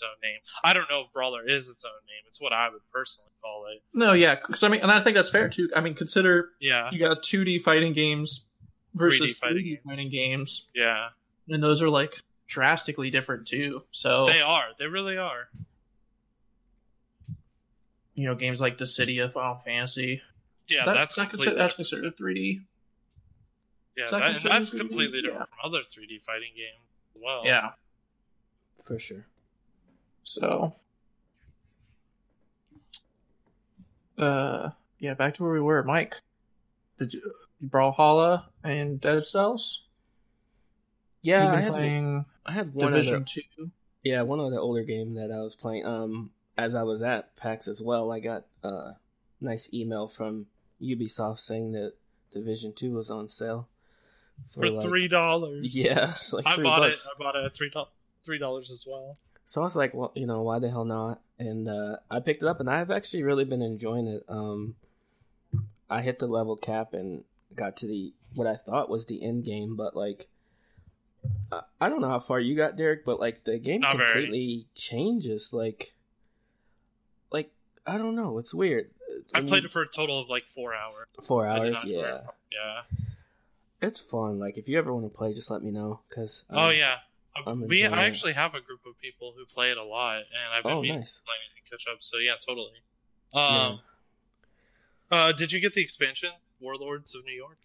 [0.00, 0.40] its own name.
[0.64, 2.22] I don't know if Brawler is its own name.
[2.26, 3.82] It's what I would personally call it.
[3.94, 5.68] No, yeah, because I mean, and I think that's fair too.
[5.74, 8.44] I mean, consider Yeah, you got 2D fighting games
[8.94, 9.80] versus 3D fighting 3D games.
[9.86, 11.08] fighting games, yeah,
[11.48, 13.82] and those are like drastically different too.
[13.92, 14.64] So they are.
[14.78, 15.48] They really are.
[18.14, 20.20] you know, games like the Dissidia, Final Fantasy.
[20.68, 21.54] Yeah, that- that's that completely.
[21.56, 22.60] considered, that's considered 3D.
[23.96, 24.78] yeah, that that- considered that's 3D?
[24.78, 25.62] completely different Yeah.
[25.62, 26.84] from other 3D fighting games
[27.16, 27.42] as well.
[27.46, 27.70] Yeah.
[28.84, 29.26] For sure.
[30.30, 30.74] So,
[34.16, 36.20] uh, yeah, back to where we were, Mike.
[37.00, 37.32] Did you
[37.66, 39.82] Brawlhalla and Dead Cells?
[41.22, 43.70] Yeah, You've I been had playing I had one Division other, Two.
[44.04, 45.84] yeah, one other older game that I was playing.
[45.84, 48.92] Um, as I was at PAX as well, I got a
[49.40, 50.46] nice email from
[50.80, 51.94] Ubisoft saying that
[52.32, 53.66] Division Two was on sale
[54.48, 55.74] for like- three dollars.
[55.74, 57.04] Yeah, it's like I bought bucks.
[57.04, 57.10] it.
[57.16, 57.88] I bought it at three dollars.
[58.24, 59.16] Three dollars as well.
[59.50, 61.22] So I was like, well, you know, why the hell not?
[61.36, 64.22] And uh, I picked it up, and I've actually really been enjoying it.
[64.28, 64.76] Um,
[65.90, 67.24] I hit the level cap and
[67.56, 70.28] got to the what I thought was the end game, but like,
[71.50, 74.12] I, I don't know how far you got, Derek, but like the game Not very.
[74.12, 75.52] completely changes.
[75.52, 75.94] Like,
[77.32, 77.50] like
[77.84, 78.90] I don't know, it's weird.
[79.34, 81.08] I played it for a total of like four hours.
[81.20, 82.20] Four hours, yeah.
[82.52, 82.82] Yeah.
[83.82, 84.38] It's fun.
[84.38, 86.02] Like if you ever want to play, just let me know.
[86.08, 86.98] Cause Oh um, yeah.
[87.46, 90.54] I'm we I actually have a group of people who play it a lot, and
[90.54, 91.16] I've been Oh, meaning nice.
[91.16, 92.02] to play it and catch up.
[92.02, 92.70] So yeah, totally.
[93.34, 93.66] Yeah.
[93.68, 93.80] Um,
[95.10, 97.56] uh, did you get the expansion, Warlords of New York?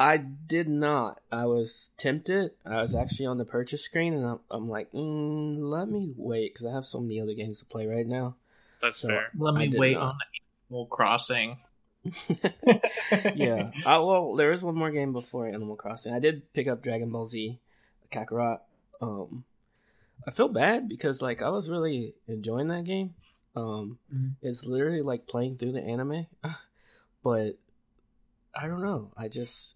[0.00, 1.20] I did not.
[1.32, 2.52] I was tempted.
[2.64, 6.54] I was actually on the purchase screen, and I'm, I'm like, mm, let me wait
[6.54, 8.36] because I have so many other games to play right now.
[8.80, 9.30] That's So- fair.
[9.36, 10.02] Let me wait not.
[10.02, 10.18] on
[10.70, 11.58] Animal Crossing.
[13.34, 13.70] yeah.
[13.86, 16.14] Uh, well, there is one more game before Animal Crossing.
[16.14, 17.58] I did pick up Dragon Ball Z,
[18.12, 18.60] Kakarot.
[19.00, 19.44] Um,
[20.26, 23.14] I feel bad because like I was really enjoying that game.
[23.56, 24.34] Um, Mhm.
[24.42, 26.26] it's literally like playing through the anime,
[27.22, 27.56] but
[28.54, 29.12] I don't know.
[29.16, 29.74] I just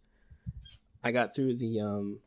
[1.05, 2.21] I got through the um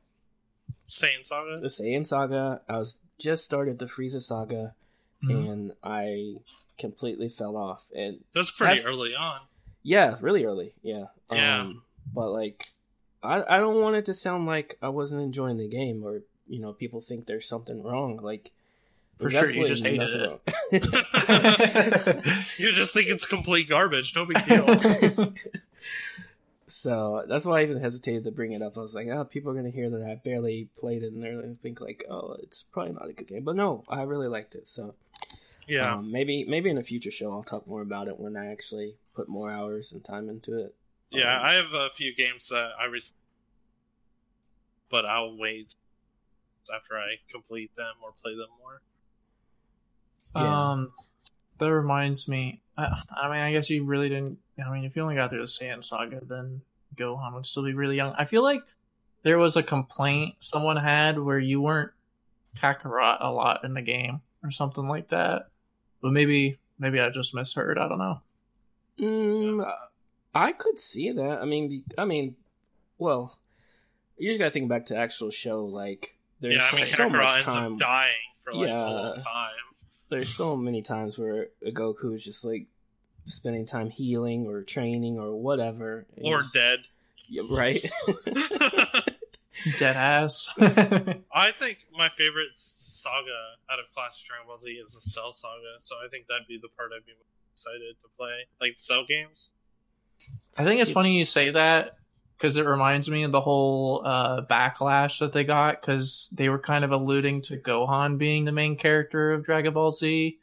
[0.89, 1.60] Saiyan Saga.
[1.60, 2.62] the Saiyan saga.
[2.69, 4.75] I was just started the Frieza saga,
[5.23, 5.49] Mhm.
[5.51, 6.36] and I
[6.77, 7.89] completely fell off.
[7.95, 9.41] And That's pretty That's- early on.
[9.84, 10.73] yeah, really early.
[10.81, 11.08] Yeah.
[11.31, 11.62] Yeah.
[11.62, 12.65] Um, but like,
[13.23, 16.60] I I don't want it to sound like I wasn't enjoying the game, or you
[16.60, 18.17] know, people think there's something wrong.
[18.17, 18.51] Like,
[19.17, 20.39] For sure, you just hated wrong.
[22.58, 24.15] you just think it's complete garbage.
[24.15, 25.34] No big deal.
[26.67, 28.77] so that's why I even hesitated to bring it up.
[28.77, 31.41] I was like, oh, people are gonna hear that I barely played it, and they're
[31.41, 33.43] gonna think like, oh, it's probably not a good game.
[33.43, 34.67] But no, I really liked it.
[34.67, 34.95] So
[35.67, 35.95] yeah.
[35.95, 38.95] um, maybe maybe in a future show I'll talk more about it when I actually
[39.13, 40.75] put more hours and time into it.
[41.12, 41.38] yeah.
[41.38, 43.01] Um, I have a few games that I re-
[44.89, 45.75] but I'll wait
[46.73, 48.82] after I complete them or play them more.
[50.36, 50.71] Yeah.
[50.71, 50.91] Um,
[51.60, 52.62] that reminds me.
[52.78, 54.38] I, I mean, I guess you really didn't.
[54.63, 56.62] I mean, if you only got through the Saiyan saga, then
[56.95, 58.13] Gohan would still be really young.
[58.17, 58.63] I feel like
[59.23, 61.91] there was a complaint someone had where you weren't
[62.58, 65.47] Kakarot a lot in the game or something like that.
[66.01, 67.78] But maybe, maybe I just misheard.
[67.78, 68.21] I don't know.
[68.99, 69.73] Mm,
[70.34, 71.41] I could see that.
[71.41, 72.36] I mean, I mean,
[72.97, 73.38] well,
[74.17, 75.65] you just gotta think back to actual show.
[75.65, 77.74] Like, there's yeah, I mean, so, so Kakarot much ends time.
[77.74, 78.80] up dying for like Yeah.
[78.80, 79.52] a long time.
[80.10, 82.67] There's so many times where Goku is just like
[83.26, 86.06] spending time healing or training or whatever.
[86.21, 86.80] Or just- dead.
[87.28, 87.84] Yeah, right?
[89.80, 90.50] Dead ass.
[90.60, 93.32] I think my favorite saga
[93.71, 96.60] out of Classic Dragon Ball Z is the Cell Saga, so I think that'd be
[96.62, 98.45] the part I'd be most excited to play.
[98.62, 99.54] Like Cell games.
[100.58, 101.98] I think it's funny you say that
[102.38, 106.60] because it reminds me of the whole uh, backlash that they got because they were
[106.60, 110.38] kind of alluding to Gohan being the main character of Dragon Ball Z,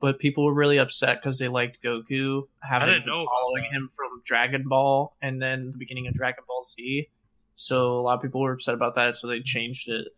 [0.00, 3.88] but people were really upset because they liked Goku having didn't been know following him
[3.94, 7.08] from Dragon Ball and then the beginning of Dragon Ball Z.
[7.54, 10.08] So a lot of people were upset about that, so they changed it.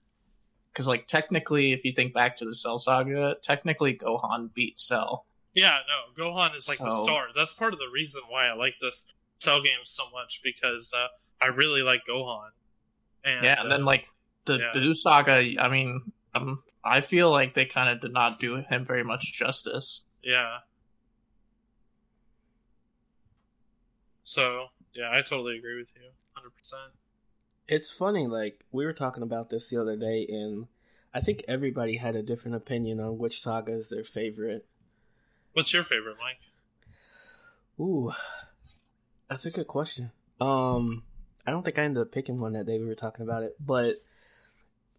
[0.73, 5.27] Because like technically, if you think back to the Cell Saga, technically Gohan beat Cell.
[5.53, 7.29] Yeah, no, Gohan is like the star.
[7.37, 9.05] That's part of the reason why I like this
[9.45, 11.07] Cell games so much because uh,
[11.41, 12.49] I really like Gohan.
[13.25, 14.07] And, yeah, and then uh, like
[14.45, 14.73] the yeah.
[14.75, 15.55] Buu saga.
[15.61, 19.33] I mean, um, I feel like they kind of did not do him very much
[19.33, 20.03] justice.
[20.23, 20.59] yeah.
[24.25, 26.93] So yeah, I totally agree with you, hundred percent.
[27.69, 28.27] it's funny.
[28.27, 30.67] Like we were talking about this the other day, and
[31.13, 34.67] I think everybody had a different opinion on which saga is their favorite.
[35.53, 36.41] What's your favorite, Mike?
[37.79, 38.13] Ooh,
[39.29, 40.11] that's a good question.
[40.41, 41.03] Um,
[41.47, 43.55] I don't think I ended up picking one that day we were talking about it,
[43.61, 43.97] but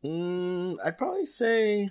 [0.03, 1.89] mm, I'd probably say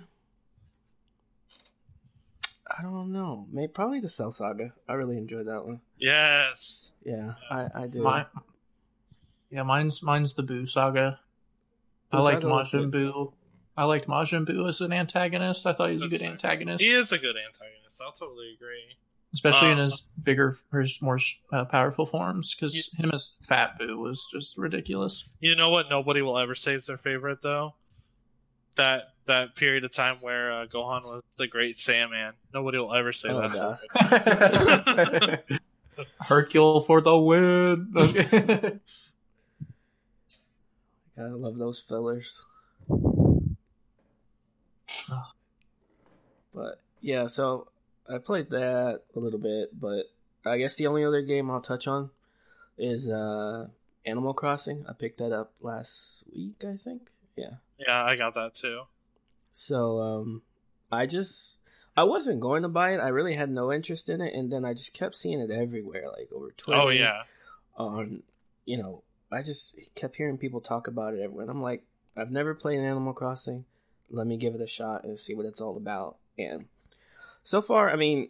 [2.77, 3.47] I don't know.
[3.51, 4.73] Maybe probably the Cell Saga.
[4.89, 5.81] I really enjoyed that one.
[5.97, 6.91] Yes.
[7.03, 7.69] Yeah, Yes.
[7.75, 8.01] I I did.
[8.01, 8.25] My,
[9.51, 11.19] yeah, mine's mine's the Buu saga.
[12.11, 13.13] I Buu liked saga Majin good.
[13.13, 13.33] Buu.
[13.77, 15.65] I liked Majin Buu as an antagonist.
[15.67, 16.31] I thought he was a good fair.
[16.31, 18.01] antagonist, He is a good antagonist.
[18.01, 18.97] I'll totally agree.
[19.35, 21.19] Especially in Um, his bigger, his more
[21.51, 22.55] uh, powerful forms.
[22.55, 25.29] Because him as Fat Buu was just ridiculous.
[25.41, 25.89] You know what?
[25.89, 27.75] Nobody will ever say is their favorite though.
[28.75, 32.31] That that period of time where uh, Gohan was the Great Saiyaman.
[32.53, 33.77] Nobody will ever say Oh, that's God.
[34.09, 35.61] their favorite.
[36.21, 37.91] Hercule for the win.
[41.17, 42.43] Gotta love those fillers.
[46.53, 47.67] But yeah, so
[48.09, 50.05] I played that a little bit, but
[50.45, 52.11] I guess the only other game I'll touch on
[52.77, 53.67] is uh
[54.05, 54.85] Animal Crossing.
[54.87, 57.09] I picked that up last week, I think.
[57.35, 57.55] Yeah.
[57.77, 58.83] yeah, I got that too.
[59.51, 60.41] So um
[60.91, 61.59] I just
[61.97, 62.99] I wasn't going to buy it.
[62.99, 66.09] I really had no interest in it and then I just kept seeing it everywhere
[66.09, 66.79] like over Twitter.
[66.79, 67.23] Oh yeah,
[67.77, 68.23] on
[68.65, 71.83] you know i just kept hearing people talk about it everywhere and i'm like
[72.15, 73.65] i've never played animal crossing
[74.09, 76.65] let me give it a shot and see what it's all about and
[77.45, 78.29] so far i mean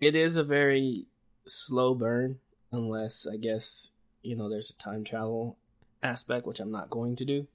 [0.00, 1.06] it is a very
[1.46, 2.38] slow burn
[2.72, 5.58] unless I guess you know there's a time travel
[6.02, 7.46] aspect, which I'm not going to do.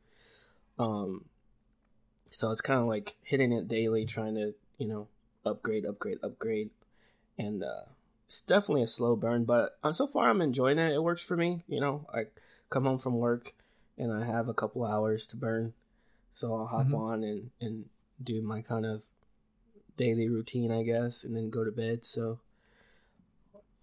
[0.78, 1.26] Um,
[2.30, 5.08] so it's kind of like hitting it daily, trying to you know
[5.46, 6.70] upgrade, upgrade, upgrade,
[7.38, 7.86] and uh,
[8.28, 9.46] it's definitely a slow burn.
[9.46, 10.94] But uh, so far, I'm enjoying it.
[10.94, 11.64] It works for me.
[11.68, 12.26] You know, I
[12.70, 13.54] come home from work
[13.98, 15.74] and I have a couple hours to burn,
[16.32, 17.00] so I'll hop Mhm.
[17.00, 17.86] on and and
[18.22, 19.06] do my kind of
[19.98, 22.06] daily routine, I guess, and then go to bed.
[22.06, 22.40] So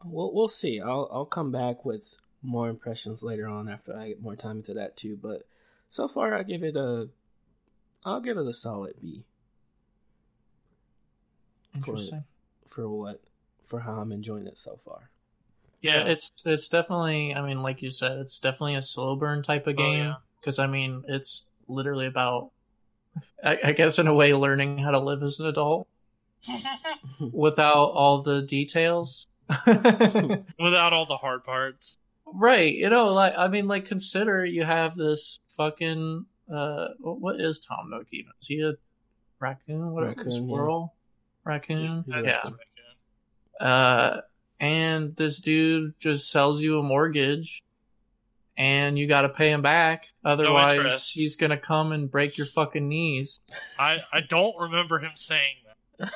[0.05, 0.81] we'll we'll see.
[0.81, 4.75] I'll I'll come back with more impressions later on after I get more time into
[4.75, 5.17] that too.
[5.21, 5.47] But
[5.89, 7.09] so far, I give it a
[8.05, 9.27] I'll give it a solid B
[11.75, 12.25] Interesting.
[12.67, 13.21] for what
[13.67, 15.11] for how I'm enjoying it so far.
[15.81, 17.35] Yeah, it's it's definitely.
[17.35, 20.05] I mean, like you said, it's definitely a slow burn type of Oh, game.
[20.05, 20.15] yeah.
[20.41, 22.51] Because I mean, it's literally about,
[23.43, 25.89] I, I guess, in a way, learning how to live as an adult
[27.33, 29.27] without all the details.
[29.67, 31.99] Without all the hard parts.
[32.33, 32.73] right.
[32.73, 36.25] You know, like I mean, like consider you have this fucking.
[36.51, 38.33] Uh, what what is Tom Nook even?
[38.41, 38.73] Is he a
[39.41, 39.91] raccoon?
[39.91, 40.39] What Raccoon, yeah.
[40.39, 40.95] squirrel?
[41.45, 42.05] Raccoon.
[42.07, 42.23] Yeah.
[42.25, 42.41] yeah.
[42.43, 42.55] That's
[43.61, 44.21] uh,
[44.61, 47.63] and this dude just sells you a mortgage,
[48.57, 50.07] and you got to pay him back.
[50.25, 51.13] Otherwise, interest.
[51.13, 53.41] he's gonna come and break your fucking knees.
[53.79, 55.62] I, I don't remember him saying that.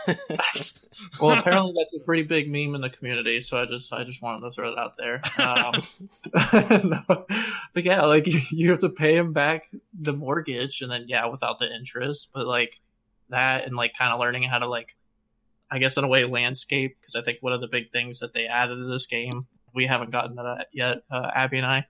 [1.20, 4.22] Well, apparently that's a pretty big meme in the community, so I just I just
[4.22, 5.20] wanted to throw it out there.
[5.38, 5.74] Um,
[7.74, 11.58] but yeah, like you, have to pay him back the mortgage, and then yeah, without
[11.58, 12.30] the interest.
[12.32, 12.80] But like
[13.28, 14.96] that, and like kind of learning how to like,
[15.70, 18.32] I guess in a way, landscape because I think one of the big things that
[18.32, 19.46] they added to this game
[19.76, 21.86] we haven't gotten that yet, uh, Abby and I.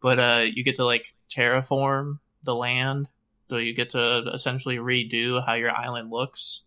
[0.00, 3.08] But uh, you get to like terraform the land,
[3.50, 6.62] so you get to essentially redo how your island looks.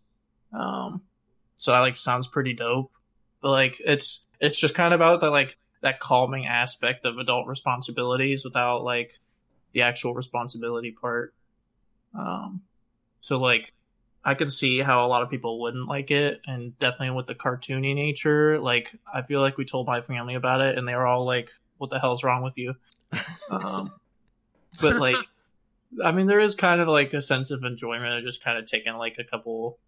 [0.53, 1.01] Um,
[1.55, 2.91] so that like sounds pretty dope.
[3.41, 7.47] But like it's it's just kind of about the like that calming aspect of adult
[7.47, 9.13] responsibilities without like
[9.73, 11.33] the actual responsibility part.
[12.17, 12.61] Um,
[13.21, 13.73] so like
[14.23, 17.35] I could see how a lot of people wouldn't like it, and definitely with the
[17.35, 18.59] cartoony nature.
[18.59, 21.51] Like I feel like we told my family about it, and they were all like,
[21.77, 22.75] "What the hell's wrong with you?"
[23.49, 23.91] um,
[24.81, 25.15] but like,
[26.03, 28.65] I mean, there is kind of like a sense of enjoyment of just kind of
[28.65, 29.79] taking like a couple,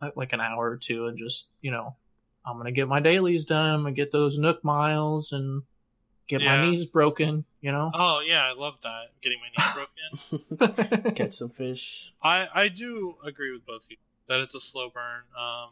[0.00, 1.96] like- like an hour or two, and just you know,
[2.44, 5.62] I'm gonna get my dailies done, I'm gonna get those Nook miles, and
[6.26, 7.44] get my knees broken.
[7.60, 9.08] You know, Oh yeah, I love that.
[9.20, 11.14] Getting my knees broken.
[11.14, 12.14] Catch some fish.
[12.22, 13.96] I I do agree with both of you
[14.28, 15.22] that it's a slow burn.
[15.38, 15.70] Um,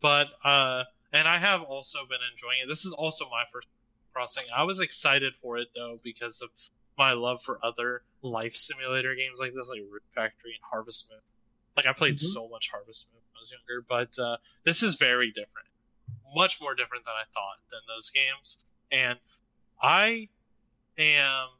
[0.00, 2.68] but uh, and I have also been enjoying it.
[2.68, 3.68] This is also my first
[4.12, 4.44] crossing.
[4.54, 6.50] I was excited for it though because of
[6.96, 11.20] my love for other life simulator games like this, like Rune Factory and Harvest Moon.
[11.78, 12.32] Like I played Mhm.
[12.34, 15.68] so much Harvest Moon when I was younger, but uh, this is very different,
[16.34, 18.64] much more different than I thought than those games.
[18.90, 19.20] And
[19.80, 20.28] I
[20.98, 21.50] am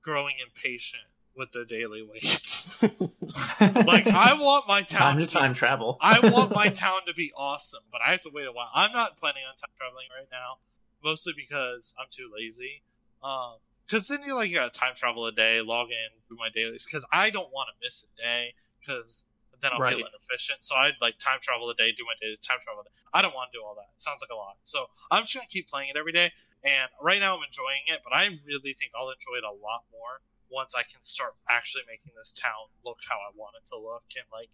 [0.00, 1.02] growing impatient
[1.34, 2.70] with the daily waits.
[2.82, 5.98] like I want my town time to to be- time travel.
[6.00, 8.70] I want my town to be awesome, but I have to wait a while.
[8.74, 10.56] I'm not planning on time traveling right now,
[11.04, 12.82] mostly because I'm too lazy.
[13.22, 16.48] Um, because then you like you gotta time travel a day, log in, do my
[16.48, 16.86] dailies.
[16.86, 19.24] Because I don't want to miss a day, because
[19.60, 20.62] then I'll feel inefficient.
[20.62, 22.94] So I'd like time travel a day, do my dailies, time travel a day.
[23.12, 23.90] I don't want to do all that.
[23.94, 24.56] It sounds like a lot.
[24.62, 26.30] So I'm just gonna keep playing it every day.
[26.64, 29.86] And right now I'm enjoying it, but I really think I'll enjoy it a lot
[29.90, 33.76] more once I can start actually making this town look how I want it to
[33.76, 34.48] look and like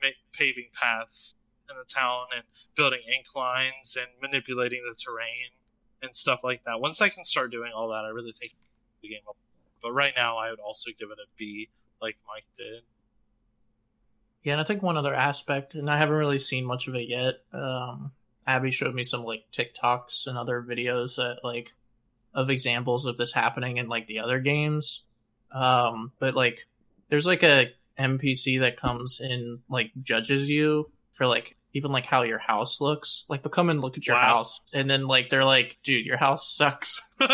[0.00, 1.34] make paving paths
[1.70, 2.44] in the town and
[2.76, 5.50] building inclines and manipulating the terrain
[6.02, 6.80] and stuff like that.
[6.80, 8.52] Once I can start doing all that, I really think
[9.02, 9.20] the game.
[9.26, 9.36] Will.
[9.82, 11.68] But right now, I would also give it a B,
[12.00, 12.82] like Mike did.
[14.44, 17.08] Yeah, and I think one other aspect, and I haven't really seen much of it
[17.08, 17.36] yet.
[17.52, 18.12] Um,
[18.46, 21.72] Abby showed me some like TikToks and other videos that like
[22.34, 25.02] of examples of this happening in like the other games.
[25.50, 26.66] Um, but like,
[27.08, 32.22] there's like a NPC that comes and like judges you for like even like how
[32.22, 33.24] your house looks.
[33.30, 34.38] Like they'll come and look at your Wow.
[34.38, 37.00] house, and then like they're like, "Dude, your house sucks."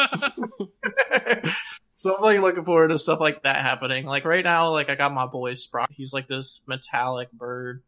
[2.01, 4.07] so I'm like looking forward to stuff like that happening.
[4.07, 5.88] Like right now, like I got my boy Sprock.
[5.90, 7.82] He's like this metallic bird,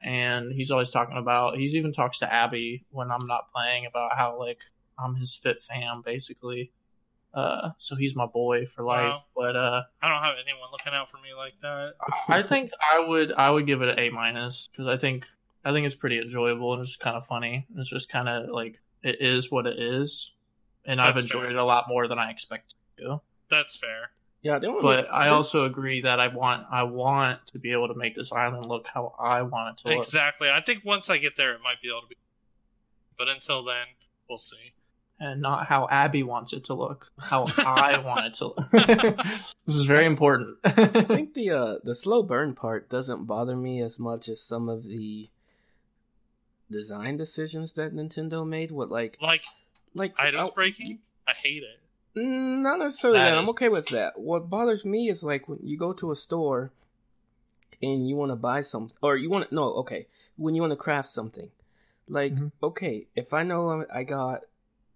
[0.00, 1.58] and he's always talking about.
[1.58, 4.62] He's even talks to Abby when I'm not playing about how like
[4.98, 6.72] I'm his fit fam basically.
[7.34, 9.18] Uh, so he's my boy for life.
[9.36, 11.96] But uh, I don't have anyone looking out for me like that.
[12.30, 15.26] I think I would I would give it an A minus because I think
[15.62, 17.66] I think it's pretty enjoyable and it's kind of funny.
[17.76, 20.32] It's just kind of like it is what it is,
[20.86, 21.50] and I've enjoyed fair.
[21.50, 23.20] it a lot more than I expected to.
[23.50, 24.10] That's fair.
[24.42, 27.72] yeah, they only But I this- also agree that I want I want to be
[27.72, 30.06] able to make this island look how I want it to look.
[30.06, 30.50] Exactly.
[30.50, 32.16] I think once I get there, it might be able to be.
[33.18, 33.86] But until then,
[34.28, 34.72] we'll see.
[35.20, 38.70] and not how Abby wants it to look, how I want it to look.
[39.66, 40.58] this is very important.
[40.64, 40.70] I
[41.14, 44.84] think the uh the slow burn part doesn't bother me as much as some of
[44.84, 45.28] the
[46.70, 48.70] design decisions that Nintendo made.
[48.70, 49.44] What like Like
[49.94, 51.80] like items I- breaking, I hate it.
[52.16, 53.38] Not necessarily That that.
[53.38, 54.18] I'm okay with that.
[54.18, 56.72] What bothers me is like when you go to a store
[57.82, 60.06] and you want to buy something, or you want to no, okay,
[60.36, 61.50] when you want to craft something.
[62.08, 62.52] Like, Mhm.
[62.62, 64.42] okay, if I know I got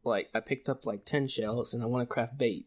[0.04, 2.66] like I picked up like ten shells and I want to craft bait,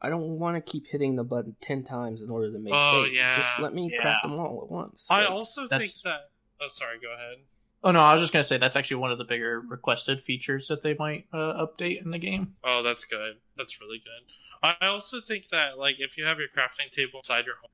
[0.00, 3.04] I don't want to keep hitting the button ten times in order to make Oh,
[3.04, 3.12] bait.
[3.14, 4.00] yeah, Just let me yeah.
[4.00, 5.08] craft them all at once.
[5.10, 6.30] I Like, also think that.
[6.60, 6.98] Oh, sorry.
[7.00, 7.38] Go ahead.
[7.86, 10.66] Oh no, I was just gonna say that's actually one of the bigger requested features
[10.68, 12.54] that they might uh, update in the game.
[12.64, 13.36] Oh, that's good.
[13.56, 14.32] That's really good.
[14.80, 17.70] I also think that like if you have your crafting table inside your home,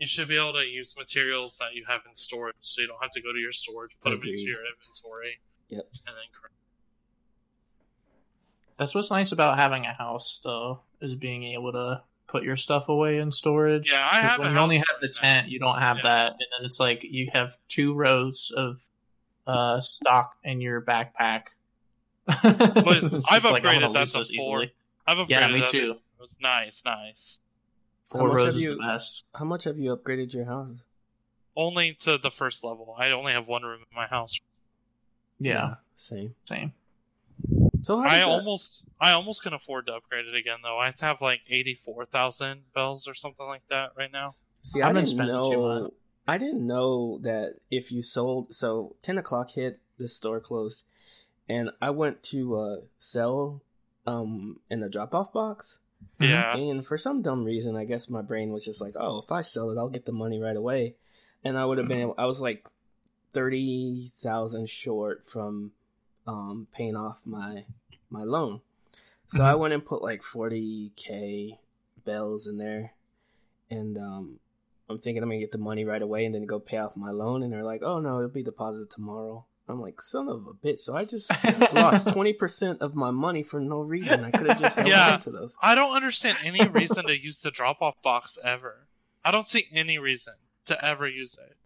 [0.00, 3.00] you should be able to use materials that you have in storage, so you don't
[3.00, 4.32] have to go to your storage, put them Agreed.
[4.32, 5.38] into your inventory.
[5.68, 5.84] Yep.
[6.06, 6.54] And then craft.
[8.76, 12.88] That's what's nice about having a house, though, is being able to put your stuff
[12.88, 13.90] away in storage.
[13.90, 16.02] Yeah, I 'Cause have a When you only have the tent, you don't have Yeah.
[16.02, 18.80] that, and then it's like you have two rows of
[19.48, 21.46] uh, stock in your backpack.
[22.26, 24.58] But I've just like, upgraded gonna that lose to four.
[24.62, 24.72] easily.
[25.06, 25.90] I've upgraded Yeah, me that to- too.
[25.92, 27.40] It was nice, nice.
[28.12, 29.24] How Four much rows have is you- the best.
[29.34, 30.84] How much have you upgraded your house?
[31.56, 32.94] Only to the first level.
[32.98, 34.38] I only have one room in my house.
[35.40, 36.34] Yeah, same.
[36.44, 36.72] same.
[37.82, 40.78] So how I that- almost, I almost can afford to upgrade it again though.
[40.78, 44.28] I have like eighty-four thousand bells or something like that right now.
[44.62, 45.92] See, I've I been didn't spending too know.
[46.28, 46.34] Much.
[46.34, 48.54] I didn't know that if you sold.
[48.54, 50.84] So ten o'clock hit, the store closed,
[51.48, 53.62] and I went to uh, sell
[54.06, 55.80] um in the drop off box.
[56.20, 56.28] Mhm.
[56.28, 59.32] Yeah, And for some dumb reason, I guess my brain was just like, "Oh, if
[59.32, 60.96] I sell it, I'll get the money right away,"
[61.42, 62.12] and I would have been.
[62.16, 62.68] I was like
[63.32, 65.72] thirty thousand short from
[66.26, 67.64] um paying off my
[68.10, 68.60] my loan.
[69.26, 71.58] So I went and put like forty k
[72.04, 72.94] bells in there,
[73.68, 74.40] and um,
[74.88, 77.10] I'm thinking I'm gonna get the money right away and then go pay off my
[77.10, 77.42] loan.
[77.42, 80.78] And they're like, "Oh no, it'll be deposited tomorrow." I'm like, "Son of a bitch!"
[80.80, 81.30] So I just
[81.74, 84.24] lost twenty percent of my money for no reason.
[84.24, 85.12] I could have just held Yeah.
[85.14, 85.56] on to those.
[85.62, 88.86] I don't understand any reason to use the drop-off box ever.
[89.24, 90.34] I don't see any reason
[90.66, 91.56] to ever use it.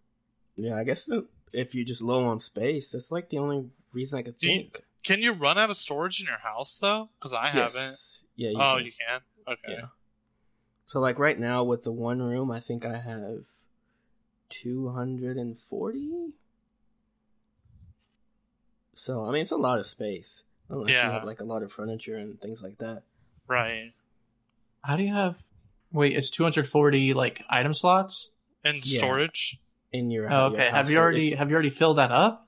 [0.55, 1.09] Yeah, I guess
[1.53, 4.57] if you're just low on space, that's like the only reason I could Do you-
[4.57, 4.83] think.
[5.03, 7.09] Can you run out of storage in your house though?
[7.19, 7.93] Because I haven't.
[8.37, 8.49] Yeah.
[8.51, 8.85] You oh, can.
[8.85, 9.21] you can.
[9.47, 9.73] Okay.
[9.79, 9.85] Yeah.
[10.85, 13.45] So like right now with the one room, I think I have
[14.49, 16.31] two hundred and forty.
[18.93, 21.71] So I mean, it's a lot of space unless you have like a lot of
[21.71, 23.03] furniture and things like that.
[23.47, 23.93] Right.
[24.83, 25.41] How do you have?
[25.91, 28.29] Wait, it's 240 like item slots.
[28.63, 28.99] And Yeah.
[28.99, 29.59] storage.
[29.91, 32.47] In your Oh, okay, house have you already If- have you already filled that up?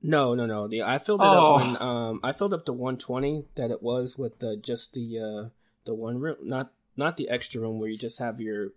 [0.00, 0.68] No, no, no.
[0.68, 1.54] The, I filled it Oh.
[1.56, 5.18] up when um I filled up to 120 that it was with the just the
[5.18, 5.48] uh
[5.84, 8.72] the one room, not not the extra room where you just have your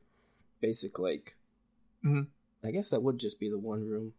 [0.61, 1.35] basic like.
[2.03, 2.27] Mhm.
[2.63, 4.13] I guess that would just be the one room,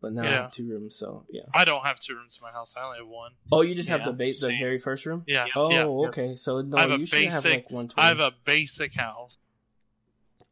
[0.00, 1.42] but now I have two rooms, so yeah.
[1.52, 2.74] I don't have two rooms in my house.
[2.76, 3.32] I only have one.
[3.52, 5.24] Oh, you just have Yeah, the base, the very first room.
[5.26, 5.46] Yeah.
[5.54, 6.08] Oh, yeah.
[6.08, 6.34] okay.
[6.36, 7.94] So no, I have a you should have like 120.
[7.98, 9.36] I have a basic house.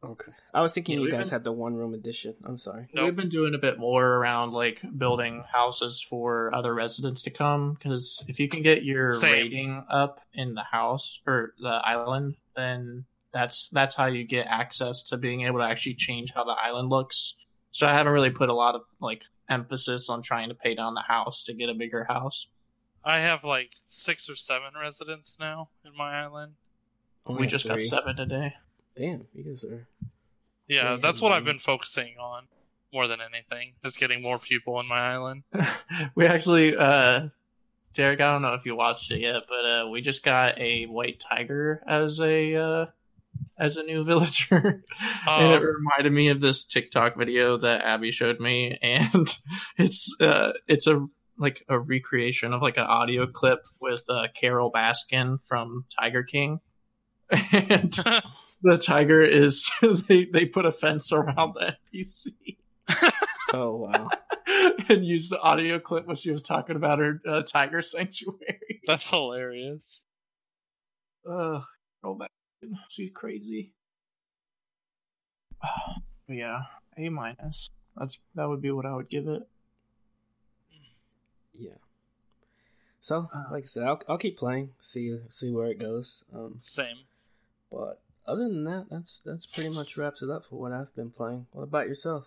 [0.03, 0.31] Okay.
[0.53, 2.35] I was thinking Yeah, you guys been- had the one room addition.
[2.43, 2.87] I'm sorry.
[2.93, 3.05] Nope.
[3.05, 7.73] We've been doing a bit more around like building houses for other residents to come
[7.73, 9.31] because if you can get your Same.
[9.33, 15.03] rating up in the house or the island, then that's that's how you get access
[15.03, 17.35] to being able to actually change how the island looks.
[17.71, 20.93] So I haven't really put a lot of like emphasis on trying to pay down
[20.95, 22.47] the house to get a bigger house.
[23.05, 26.53] I have like six or seven residents now in my island.
[27.25, 28.53] Only we have just got seven today.
[28.95, 29.87] Damn, you guys are.
[30.67, 32.43] Yeah, that's what I've been focusing on
[32.93, 33.73] more than anything.
[33.83, 35.43] Is getting more people in my island.
[36.15, 37.27] we actually uh
[37.93, 40.85] Derek, I don't know if you watched it yet, but uh we just got a
[40.85, 42.85] white tiger as a uh
[43.57, 44.83] as a new villager.
[45.27, 45.61] and it Oh.
[45.61, 49.35] reminded me of this TikTok video that Abby showed me and
[49.77, 51.05] it's uh it's a
[51.37, 56.59] like a recreation of like an audio clip with uh Carole Baskin from Tiger King.
[57.51, 57.97] And
[58.63, 59.69] the tiger is
[60.07, 62.33] they they put a fence around the NPC.
[63.55, 64.09] Oh wow.
[64.89, 68.81] and used the audio clip when she was talking about her uh, tiger sanctuary.
[68.87, 70.03] That's hilarious.
[71.29, 71.61] Ugh,
[72.01, 72.31] girl back.
[72.89, 73.73] She's crazy.
[76.27, 76.61] But yeah,
[76.97, 77.69] A minus.
[77.97, 79.43] That's that would be what I would give it.
[81.53, 81.71] Yeah.
[83.01, 83.43] So, Uh.
[83.51, 86.23] like I said, I'll, I'll keep playing, see see where it goes.
[86.33, 86.95] Um, Same.
[87.69, 91.11] but other than that, that's that's pretty much wraps it up for what I've been
[91.11, 91.47] playing.
[91.51, 92.25] What about yourself?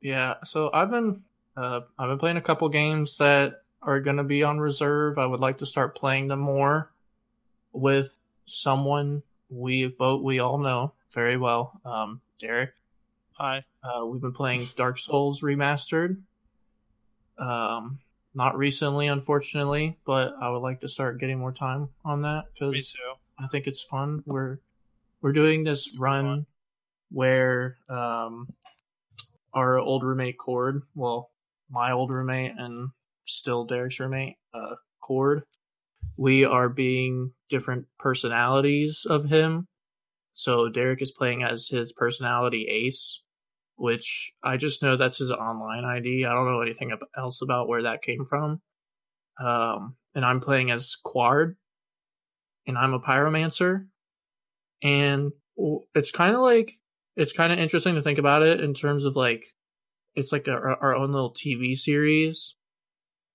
[0.00, 1.22] Yeah, so I've been
[1.56, 5.18] uh, I've been playing a couple games that are going to be on reserve.
[5.18, 6.92] I would like to start playing them more
[7.72, 11.80] with someone we both we all know very well.
[11.84, 12.72] Um, Derek.
[13.32, 13.64] Hi.
[13.82, 16.18] Uh, we've been playing Dark Souls Remastered.
[17.38, 17.98] Um,
[18.34, 22.96] not recently, unfortunately, but I would like to start getting more time on that because.
[23.38, 24.22] I think it's fun.
[24.24, 24.58] We're
[25.22, 26.46] we're doing this run
[27.10, 28.48] where um,
[29.54, 31.30] our old roommate Cord, well,
[31.70, 32.90] my old roommate and
[33.26, 35.44] still Derek's roommate, uh, Cord,
[36.16, 39.68] we are being different personalities of him.
[40.32, 43.22] So Derek is playing as his personality Ace,
[43.76, 46.24] which I just know that's his online ID.
[46.24, 48.60] I don't know anything else about where that came from.
[49.42, 51.56] Um, and I'm playing as Quard,
[52.66, 53.86] and I'm a pyromancer.
[54.82, 55.32] And
[55.94, 56.78] it's kind of like
[57.16, 59.44] it's kind of interesting to think about it in terms of like
[60.14, 62.56] it's like a, our own little TV series,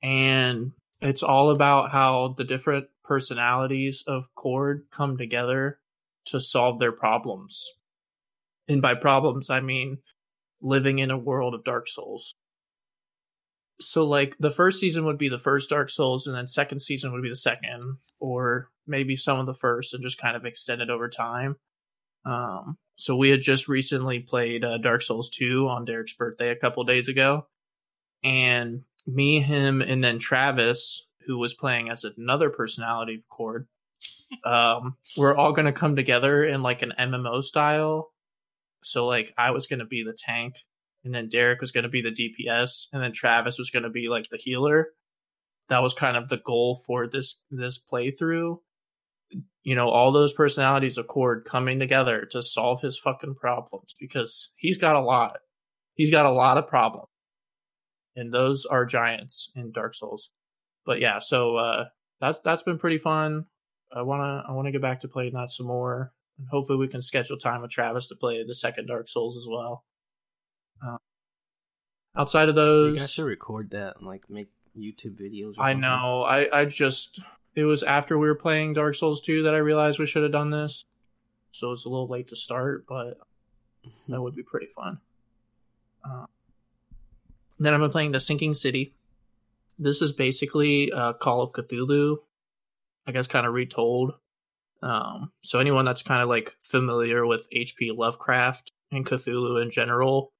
[0.04, 0.72] and
[1.02, 5.80] it's all about how the different personalities of Cord come together
[6.26, 7.66] to solve their problems.
[8.68, 10.00] And by problems, I mean
[10.62, 12.36] living in a world of Dark Souls.
[13.80, 17.12] So, like, the first season would be the first Dark Souls, and then second season
[17.12, 20.90] would be the second, or maybe some of the first, and just kind of extended
[20.90, 21.56] over time.
[22.26, 26.56] Um, so we had just recently played uh, Dark Souls 2 on Derek's birthday a
[26.56, 27.48] couple days ago,
[28.24, 33.68] and me, him, and then Travis, who was playing as another personality of Cord,
[34.44, 38.12] um, we're all going to come together in like an MMO style.
[38.84, 40.56] So like I was going to be the tank,
[41.04, 43.90] and then Derek was going to be the DPS, and then Travis was going to
[43.90, 44.90] be like the healer.
[45.70, 48.58] That was kind of the goal for this this playthrough.
[49.64, 54.78] You know, all those personalities accord coming together to solve his fucking problems because he's
[54.78, 55.38] got a lot.
[55.96, 57.10] He's got a lot of problems,
[58.16, 60.30] and those are giants in Dark Souls.
[60.86, 61.86] But yeah, so uh,
[62.22, 63.46] that's that's been pretty fun.
[63.94, 67.02] I wanna I wanna get back to playing that some more, and hopefully we can
[67.02, 69.84] schedule time with Travis to play the second Dark Souls as well.
[70.86, 70.98] Uh,
[72.16, 75.58] outside of those, You guys should record that and like make YouTube videos.
[75.58, 77.20] Or I know I I just
[77.58, 80.32] it was after we were playing Dark Souls two that I realized we should have
[80.32, 80.86] done this,
[81.52, 83.18] so it's a little late to start, but
[84.08, 85.00] that would be pretty fun.
[86.06, 86.28] Uh,
[87.58, 88.94] then I've been playing The Sinking City.
[89.80, 92.18] This is basically uh, Call of Cthulhu,
[93.08, 94.14] I guess, kind of retold.
[94.84, 97.92] Um, so anyone that's kind of like familiar with H.P.
[97.92, 100.32] Lovecraft and Cthulhu in general,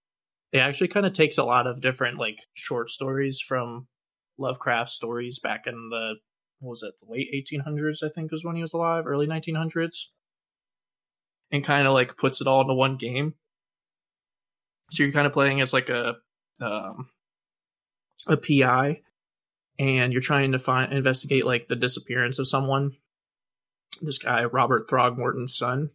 [0.52, 3.88] it actually kind of takes a lot of different like short stories from
[4.38, 6.18] Lovecraft stories back in the
[6.60, 10.06] what was it the late 1800s I think was when he was alive, early 1900s,
[11.52, 13.36] and kind of like puts it all into one game.
[14.92, 16.16] So you're kind of playing as like a
[16.62, 17.10] um,
[18.26, 19.02] a PI,
[19.78, 22.94] and you're trying to find investigate like the disappearance of someone.
[24.02, 25.92] This guy Robert Throgmorton's son,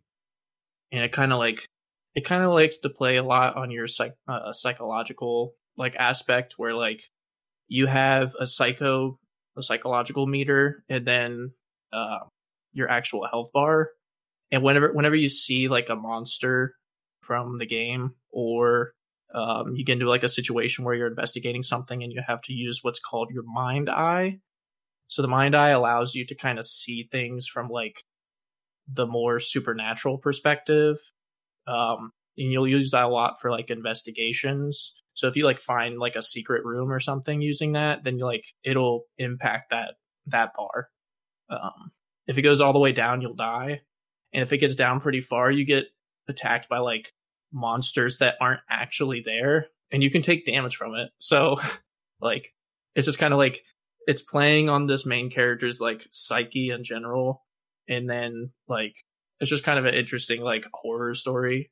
[0.90, 1.66] and it kind of like
[2.14, 6.54] it kind of likes to play a lot on your psych uh, psychological like aspect
[6.58, 7.04] where like
[7.68, 9.18] you have a psycho
[9.56, 11.52] a psychological meter and then
[11.92, 12.20] uh,
[12.72, 13.90] your actual health bar.
[14.50, 16.74] And whenever whenever you see like a monster
[17.22, 18.92] from the game or
[19.34, 22.52] um, you get into like a situation where you're investigating something and you have to
[22.52, 24.38] use what's called your mind eye.
[25.08, 28.02] So the mind eye allows you to kind of see things from like
[28.86, 30.96] the more supernatural perspective.
[31.66, 35.98] Um, and you'll use that a lot for like investigations so if you like find
[35.98, 39.94] like a secret room or something using that then you like it'll impact that
[40.26, 40.88] that bar.
[41.50, 41.90] Um,
[42.26, 43.80] if it goes all the way down you'll die.
[44.32, 45.84] And if it gets down pretty far you get
[46.28, 47.12] attacked by like
[47.52, 51.10] monsters that aren't actually there and you can take damage from it.
[51.18, 51.56] So
[52.20, 52.54] like
[52.94, 53.62] it's just kind of like
[54.06, 57.44] it's playing on this main character's like psyche in general
[57.88, 58.94] and then like
[59.40, 61.70] it's just kind of an interesting like horror story.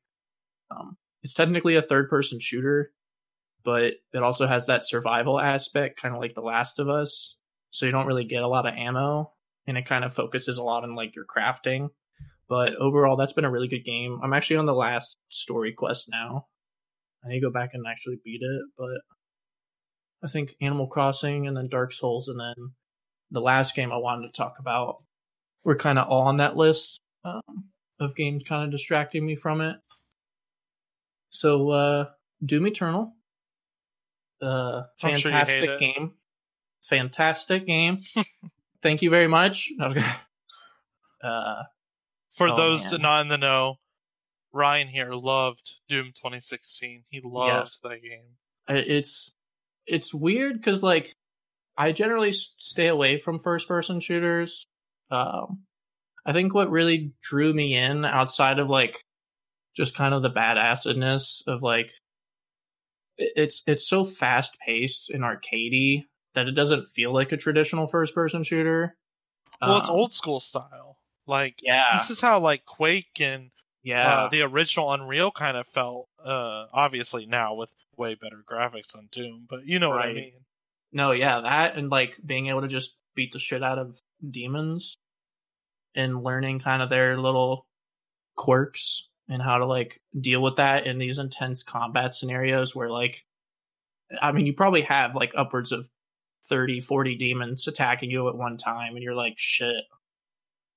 [0.70, 2.92] Um it's technically a third person shooter
[3.64, 7.36] but it also has that survival aspect kind of like the last of us.
[7.70, 9.32] So you don't really get a lot of ammo
[9.66, 11.88] and it kind of focuses a lot on like your crafting.
[12.48, 14.20] But overall that's been a really good game.
[14.22, 16.46] I'm actually on the last story quest now.
[17.24, 19.02] I need to go back and actually beat it but
[20.24, 22.54] i think animal crossing and then dark souls and then
[23.30, 25.02] the last game i wanted to talk about
[25.64, 29.60] were kind of all on that list um, of games kind of distracting me from
[29.60, 29.76] it.
[31.30, 32.06] So uh
[32.44, 33.14] doom eternal
[34.42, 35.80] uh I'm sure fantastic it.
[35.80, 36.12] game
[36.82, 37.98] fantastic game
[38.82, 39.70] thank you very much
[41.22, 41.62] uh
[42.36, 43.00] For Oh, those man.
[43.02, 43.76] not in the know,
[44.52, 47.04] Ryan here loved Doom 2016.
[47.08, 48.36] He loves that game.
[48.68, 49.32] It's
[49.86, 51.14] it's weird because like
[51.76, 54.64] I generally stay away from first person shooters.
[55.10, 55.62] Um,
[56.24, 59.02] I think what really drew me in outside of like
[59.76, 61.92] just kind of the badassedness of like
[63.20, 66.04] it's it's so fast paced and arcadey
[66.34, 68.96] that it doesn't feel like a traditional first person shooter.
[69.60, 70.96] Well, it's Um, old school style.
[71.26, 73.50] Like Yeah, this is how like Quake and
[73.82, 76.08] yeah, uh, the original Unreal kind of felt.
[76.22, 80.32] Uh, obviously now with way better graphics than Doom, but you know what I mean.
[80.92, 83.98] no, yeah, that and like being able to just beat the shit out of
[84.28, 84.98] demons
[85.94, 87.66] and learning kind of their little
[88.36, 93.24] quirks and how to like deal with that in these intense combat scenarios where like
[94.20, 95.88] I mean you probably have like upwards of
[96.48, 99.84] 30 40 demons attacking you at one time and you're like shit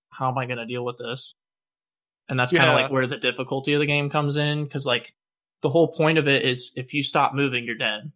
[0.09, 1.35] how am I going to deal with this
[2.29, 5.13] and that's kind of like where the difficulty of the game comes in cuz like
[5.61, 8.11] the whole point of it is if you stop moving you're dead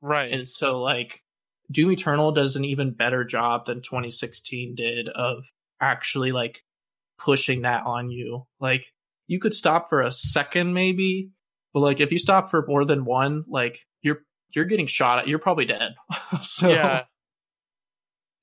[0.00, 0.32] Right.
[0.32, 1.22] and so like
[1.70, 6.64] Doom Eternal does an even better job than 2016 did of actually like
[7.18, 8.46] pushing that on you.
[8.58, 8.92] Like
[9.28, 11.30] you could stop for a second maybe,
[11.72, 14.22] but like if you stop for more than one, like you're
[14.54, 15.94] you're getting shot at, you're probably dead.
[16.42, 17.04] so yeah.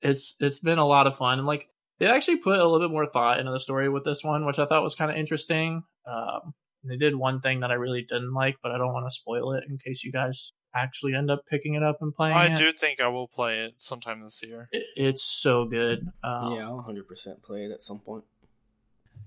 [0.00, 1.68] it's it's been a lot of fun and like
[1.98, 4.58] they actually put a little bit more thought into the story with this one, which
[4.58, 5.82] I thought was kind of interesting.
[6.06, 6.52] Um,
[6.84, 9.52] they did one thing that I really didn't like, but I don't want to spoil
[9.54, 12.58] it in case you guys actually end up picking it up and playing I it.
[12.58, 14.68] do think I will play it sometime this year.
[14.72, 16.00] It- It's so good.
[16.22, 18.24] Um, yeah, I'll 100% play it at some point.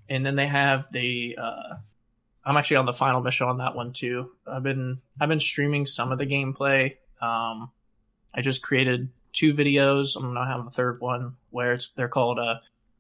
[0.10, 1.38] And then they have the.
[1.42, 1.76] Uh,
[2.44, 4.32] I'm actually on the final mission on that one too.
[4.48, 6.96] I've been I've been streaming some of the gameplay.
[7.22, 7.72] Um,
[8.34, 10.16] I just created two videos.
[10.16, 12.56] I'm gonna have a third one where it's they're called uh,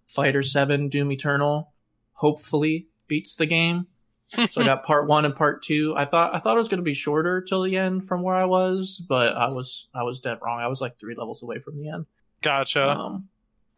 [0.08, 1.74] Fighter Seven Doom Eternal.
[2.14, 3.88] Hopefully beats the game.
[4.28, 5.94] so I got part one and part two.
[5.96, 8.46] I thought I thought it was gonna be shorter till the end from where I
[8.46, 10.60] was, but I was I was dead wrong.
[10.60, 12.06] I was like three levels away from the end.
[12.42, 12.90] Gotcha.
[12.90, 13.30] Um,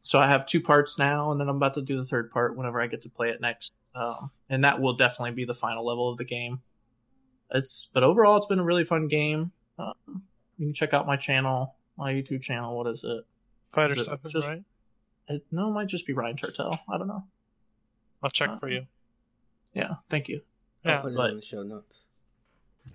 [0.02, 2.56] so I have two parts now, and then I'm about to do the third part
[2.58, 3.74] whenever I get to play it next.
[3.95, 6.62] Um, and that will definitely be the final level of the game.
[7.54, 9.52] It's but overall, it's been a really fun game.
[9.78, 9.93] Um,
[10.58, 12.78] you can check out my channel, my YouTube channel.
[12.78, 13.26] What is it?
[13.70, 14.64] Fighter is it Seven, just- right?
[15.28, 16.80] it no, it might just be Ryan Turtel.
[16.89, 17.24] I don't know.
[18.24, 18.86] I'll check uh, for you.
[19.74, 20.41] Yeah, thank you.
[20.86, 22.08] I'll Yeah, put it but- in the show notes.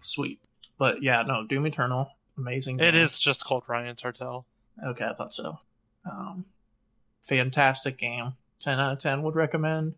[0.02, 0.40] Sweet.
[0.78, 2.80] But yeah, no, Doom Eternal, amazing.
[2.80, 2.94] It game.
[2.96, 4.44] is just called Ryan Tartel.
[4.84, 5.58] Okay, I thought so.
[6.10, 6.44] Um,
[7.26, 8.34] fantastic game.
[8.60, 9.94] 10 out of 10 would recommend.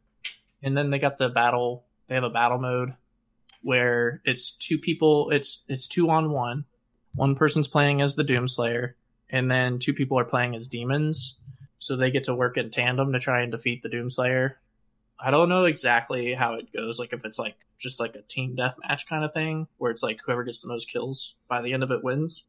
[0.63, 2.95] And then they got the battle, they have a battle mode
[3.63, 6.65] where it's two people, it's it's two on one.
[7.15, 8.95] One person's playing as the Doomslayer
[9.31, 11.39] and then two people are playing as demons.
[11.79, 14.55] So they get to work in tandem to try and defeat the Doomslayer.
[15.21, 18.57] I don't know exactly how it goes, like if it's like just like a team
[18.57, 21.83] deathmatch kind of thing where it's like whoever gets the most kills by the end
[21.83, 22.45] of it wins.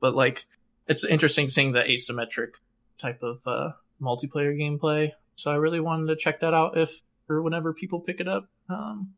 [0.00, 0.46] But like
[0.86, 2.54] it's interesting seeing the asymmetric
[2.98, 3.70] type of uh,
[4.00, 5.12] multiplayer gameplay.
[5.36, 8.48] So I really wanted to check that out if or whenever people pick it up.
[8.68, 9.14] Um,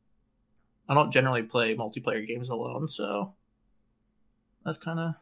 [0.88, 3.34] I don't generally play multiplayer games alone, so
[4.64, 5.14] that's kind of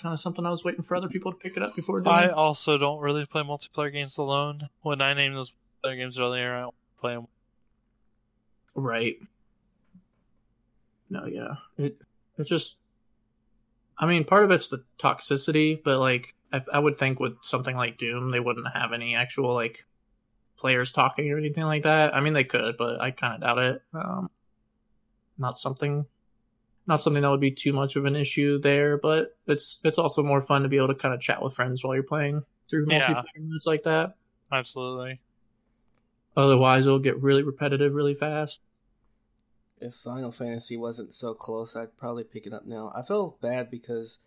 [0.00, 2.14] kind of something I was waiting for other people to pick it up before doing.
[2.14, 4.68] I also don't really play multiplayer games alone.
[4.82, 5.52] When I named those
[5.84, 7.28] multiplayer games earlier, I don't play them.
[8.74, 9.16] Right.
[11.08, 11.54] No, yeah.
[11.78, 11.96] It
[12.36, 12.76] it's just
[13.98, 17.76] I mean, part of it's the toxicity, but like I, I would think with something
[17.76, 19.86] like Doom, they wouldn't have any actual like
[20.58, 22.14] players talking or anything like that.
[22.14, 23.82] I mean, they could, but I kind of doubt it.
[23.94, 24.30] Um,
[25.38, 26.06] not something,
[26.86, 28.98] not something that would be too much of an issue there.
[28.98, 31.82] But it's it's also more fun to be able to kind of chat with friends
[31.82, 33.08] while you're playing through Yeah.
[33.08, 34.16] multiplayer modes like that.
[34.52, 35.20] Absolutely.
[36.36, 38.60] Otherwise, it'll get really repetitive really fast.
[39.80, 42.92] If Final Fantasy wasn't so close, I'd probably pick it up now.
[42.94, 44.18] I feel bad because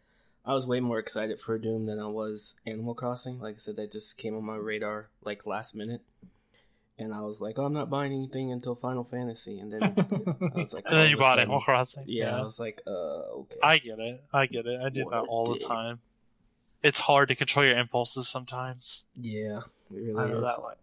[0.45, 3.39] I was way more excited for Doom than I was Animal Crossing.
[3.39, 6.01] Like I said, that just came on my radar like last minute.
[6.99, 9.57] And I was like, oh, I'm not buying anything until Final Fantasy.
[9.57, 9.83] And then
[10.55, 12.03] I was like, then you bought sudden- Animal Crossing.
[12.07, 13.57] Yeah, I was like, uh, okay.
[13.63, 14.21] I get it.
[14.33, 14.81] I get it.
[14.81, 15.99] I do What that all the time.
[16.83, 19.03] It's hard to control your impulses sometimes.
[19.15, 20.43] yeah, it really I know is.
[20.43, 20.75] that one.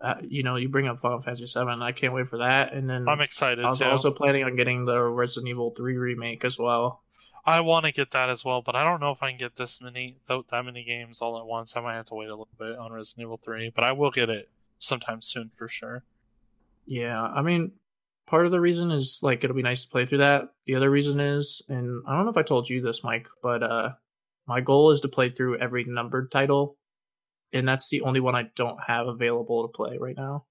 [0.00, 1.82] Uh, you know, you bring up Final Fantasy Seven.
[1.82, 2.72] I can't wait for that.
[2.72, 3.86] And then I'm excited I was too.
[3.86, 7.02] also planning on getting the Resident Evil Three remake as well.
[7.46, 9.54] I want to get that as well, but I don't know if I can get
[9.54, 11.76] this many that many games all at once.
[11.76, 14.10] I might have to wait a little bit on Resident Evil 3, but I will
[14.10, 16.02] get it sometime soon for sure.
[16.86, 17.72] Yeah, I mean,
[18.26, 20.48] part of the reason is like it'll be nice to play through that.
[20.66, 23.62] The other reason is, and I don't know if I told you this, Mike, but
[23.62, 23.90] uh,
[24.46, 26.76] my goal is to play through every numbered title,
[27.52, 30.44] and that's the only one I don't have available to play right now.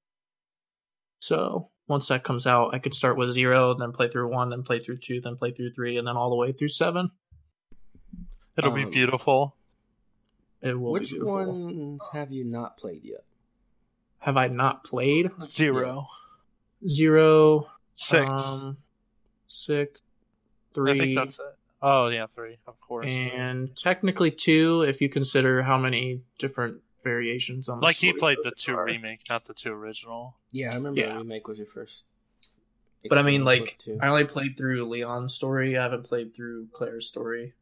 [1.20, 4.64] So once that comes out, I could start with zero, then play through one, then
[4.64, 7.12] play through two, then play through three, and then all the way through seven.
[8.58, 9.56] It'll be Um, beautiful.
[10.62, 11.46] It will Which be beautiful.
[11.46, 13.24] ones have you not played yet?
[14.20, 15.30] have I not played?
[15.46, 16.08] Zero.
[16.88, 18.28] Zero, Six.
[18.28, 18.78] um,
[19.48, 20.02] six,
[20.74, 21.46] three, I think that's it.
[21.82, 22.58] Oh yeah, three.
[22.68, 23.14] Of course.
[23.14, 28.38] and technically two if you consider how many different variations on the like he played
[28.42, 28.86] the modes two are.
[28.86, 30.36] remake, not the two original.
[30.52, 31.14] Yeah, I remember Yeah.
[31.14, 32.06] the remake was your first.
[33.08, 34.00] But I mean, like, two.
[34.02, 35.78] I only played through Leon's story.
[35.78, 37.54] I haven't played through Claire's story.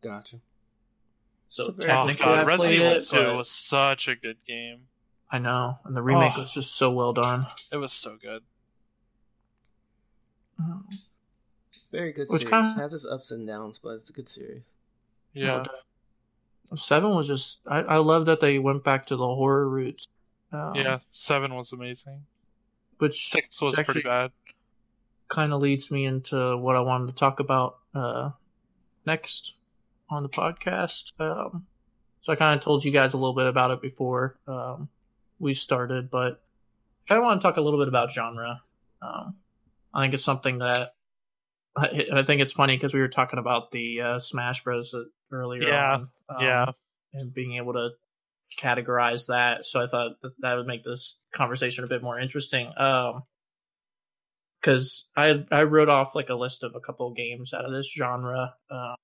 [0.00, 0.40] gotcha.
[1.48, 3.06] So It's a Oh technically, god, Resident Evil it.
[3.06, 4.88] Two but was such a good game.
[5.30, 6.40] I know, and the remake Oh.
[6.40, 7.46] was just so well done.
[7.70, 8.42] It was so good.
[10.58, 10.88] Um,
[11.92, 12.50] Very good Which series.
[12.50, 14.64] kinda- Has its ups and downs, but it's a good series.
[15.34, 15.64] Yeah.
[16.74, 17.58] Seven was just.
[17.66, 20.08] I, I love that they went back to the horror roots.
[20.52, 20.98] Um, yeah.
[21.10, 22.24] Seven was amazing.
[22.98, 24.32] Which Six was pretty bad.
[25.28, 28.30] kind of leads me into what I wanted to talk about uh,
[29.04, 29.54] next
[30.08, 31.12] on the podcast.
[31.20, 31.66] Um,
[32.22, 34.88] so I kind of told you guys a little bit about it before um,
[35.40, 36.42] we started, but
[37.04, 38.62] I kind of want to talk a little bit about genre.
[39.02, 39.34] Um,
[39.92, 40.94] I think it's something that
[41.76, 44.94] I, I think it's funny because we were talking about the uh, Smash Bros.
[45.30, 45.62] earlier.
[45.68, 46.66] Yeah, on, um, yeah.
[47.14, 47.90] and being able to
[48.60, 49.64] categorize that.
[49.64, 52.70] So I thought that, that would make this conversation a bit more interesting.
[52.76, 53.22] Um,
[54.60, 57.72] because I I wrote off like a list of a couple of games out of
[57.72, 58.94] this genre, uh,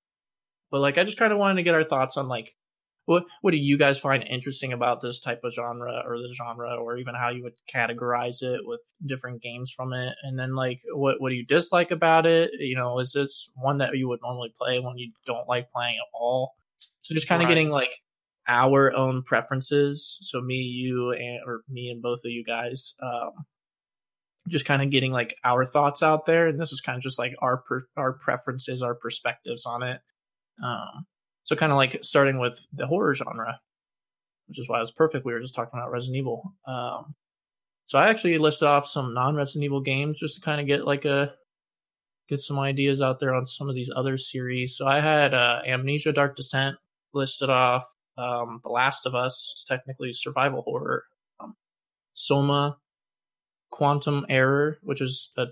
[0.71, 2.55] but like I just kind of wanted to get our thoughts on like
[3.09, 6.77] what what do you guys find interesting about this type of genre or this genre,
[6.77, 10.81] or even how you would categorize it with different games from it, and then like
[10.93, 12.51] what what do you dislike about it?
[12.59, 15.97] You know, is this one that you would normally play when you don't like playing
[15.97, 16.53] at all?
[17.01, 17.55] So just kind of Right.
[17.55, 17.97] getting like
[18.47, 20.19] our own preferences.
[20.21, 22.93] So me, you, and or me and both of you guys.
[23.03, 23.47] Um,
[24.49, 27.19] just kind of getting like our thoughts out there, and this is kind of just
[27.19, 30.01] like our per- our preferences, our perspectives on it.
[30.63, 31.07] Um,
[31.49, 33.59] so kind of like starting with the horror genre,
[34.49, 35.25] which is why it was perfect.
[35.25, 36.53] We were just talking about Resident Evil.
[36.67, 37.15] Um,
[37.87, 41.07] so I actually listed off some non-Resident Evil games just to kind of get like
[41.07, 41.33] a
[42.29, 44.77] get some ideas out there on some of these other series.
[44.77, 46.77] So I had uh, Amnesia: Dark Descent
[47.15, 47.91] listed off.
[48.19, 51.05] Um, the Last of Us is technically survival horror.
[51.41, 51.57] Um,
[52.13, 52.77] Soma,
[53.71, 55.47] Quantum Error, which is a,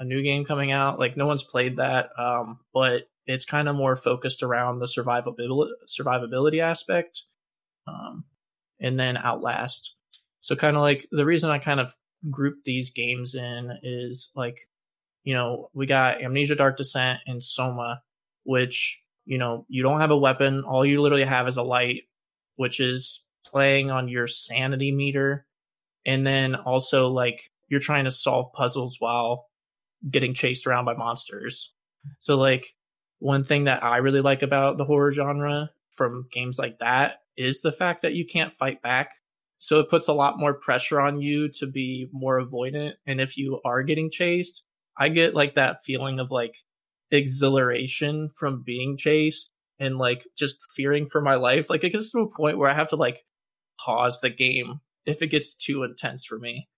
[0.00, 0.98] a new game coming out.
[0.98, 5.70] Like no one's played that, um, but it's kind of more focused around the survivability
[5.88, 7.24] survivability aspect.
[7.86, 8.24] Um,
[8.80, 9.94] and then Outlast.
[10.40, 11.94] So kind of like the reason I kind of
[12.30, 14.58] group these games in is like,
[15.24, 18.02] you know, we got Amnesia Dark Descent and Soma,
[18.44, 20.64] which, you know, you don't have a weapon.
[20.64, 22.02] All you literally have is a light,
[22.56, 25.46] which is playing on your sanity meter.
[26.04, 29.46] And then also like you're trying to solve puzzles while
[30.10, 31.72] getting chased around by monsters.
[32.18, 32.66] So like
[33.22, 37.62] one thing that I really like about the horror genre from games like that is
[37.62, 39.12] the fact that you can't fight back.
[39.58, 42.94] So it puts a lot more pressure on you to be more avoidant.
[43.06, 44.64] And if you are getting chased,
[44.98, 46.56] I get like that feeling of like
[47.12, 51.70] exhilaration from being chased and like just fearing for my life.
[51.70, 53.22] Like it gets to a point where I have to like
[53.78, 56.68] pause the game if it gets too intense for me.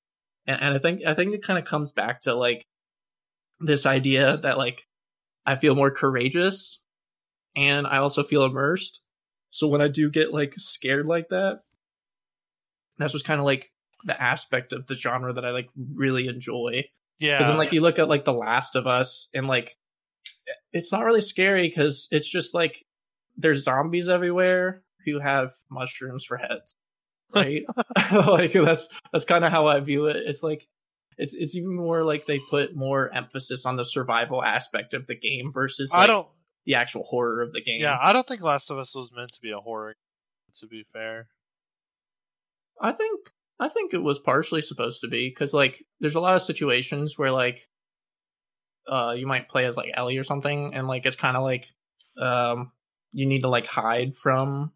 [0.46, 2.66] And, and I think I think it kind of comes back to like
[3.60, 4.82] this idea that like
[5.46, 6.80] I feel more courageous
[7.56, 9.02] and I also feel immersed.
[9.50, 11.60] So when I do get like scared like that,
[12.98, 13.70] that's just kind of like
[14.04, 16.84] the aspect of the genre that I like really enjoy.
[17.18, 17.38] Yeah.
[17.38, 19.76] Because then like you look at like The Last of Us and like
[20.72, 22.84] it's not really scary because it's just like
[23.36, 26.74] there's zombies everywhere who have mushrooms for heads.
[27.34, 27.64] Right?
[28.12, 30.16] like that's that's kind of how I view it.
[30.16, 30.66] It's like
[31.18, 35.16] it's it's even more like they put more emphasis on the survival aspect of the
[35.16, 36.28] game versus I don't.
[36.66, 37.80] the actual horror of the game.
[37.80, 39.94] Yeah, I don't think Last of Us was meant to be a horror.
[40.60, 41.26] To be fair.
[42.80, 46.36] I think I think it was partially supposed to be because like there's a lot
[46.36, 47.68] of situations where like
[48.88, 51.66] uh you might play as like Ellie or something and like it's kind of like
[52.20, 52.70] um
[53.12, 54.72] you need to like hide from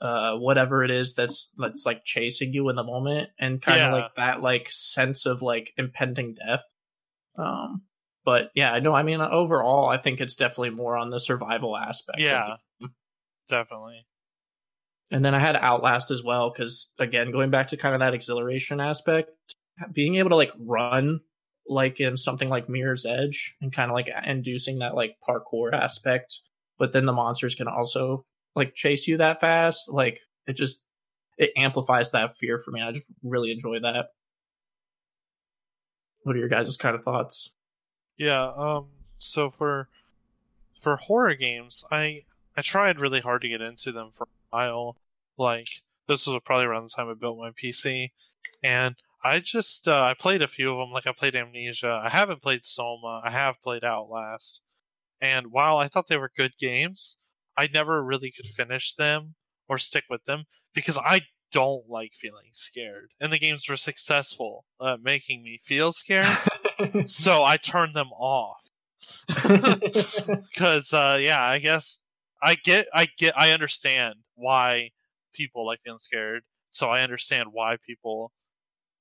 [0.00, 3.88] uh whatever it is that's that's like chasing you in the moment and kind of
[3.88, 3.92] Yeah.
[3.94, 6.62] like that like sense of like impending death
[7.36, 7.82] um
[8.24, 11.76] but yeah I know I mean overall I think it's definitely more on the survival
[11.76, 12.56] aspect Yeah.
[13.48, 14.06] Definitely.
[15.10, 18.12] and then I had Outlast as well because again, going back to kind of that
[18.14, 19.30] exhilaration aspect,
[19.92, 21.20] being able to like run
[21.66, 26.40] like in something like Mirror's Edge and kind of like inducing that like parkour aspect,
[26.78, 28.24] but then the monsters can also
[28.58, 29.88] like chase you that fast.
[29.88, 30.82] Like it just
[31.38, 32.82] it amplifies that fear for me.
[32.82, 34.06] I just really enjoy that.
[36.24, 37.50] What are your guys' kind of thoughts?
[38.18, 38.52] Yeah.
[38.54, 38.88] Um.
[39.18, 39.88] So for
[40.82, 42.24] for horror games, I
[42.56, 44.96] I tried really hard to get into them for a while.
[45.38, 45.68] Like
[46.08, 48.10] this was probably around the time I built my PC,
[48.62, 50.90] and I just uh, I played a few of them.
[50.90, 52.02] Like I played Amnesia.
[52.04, 53.22] I haven't played Soma.
[53.24, 54.60] I have played Outlast,
[55.20, 57.16] and while I thought they were good games,
[57.58, 59.34] I never really could finish them
[59.68, 60.44] or stick with them
[60.74, 65.92] because I don't like feeling scared, and the games were successful at making me feel
[65.92, 66.36] scared.
[67.06, 68.64] so I turned them off
[69.26, 71.98] because uh, yeah, I guess
[72.40, 74.90] I get I get I understand why
[75.34, 76.42] people like being scared.
[76.70, 78.30] So I understand why people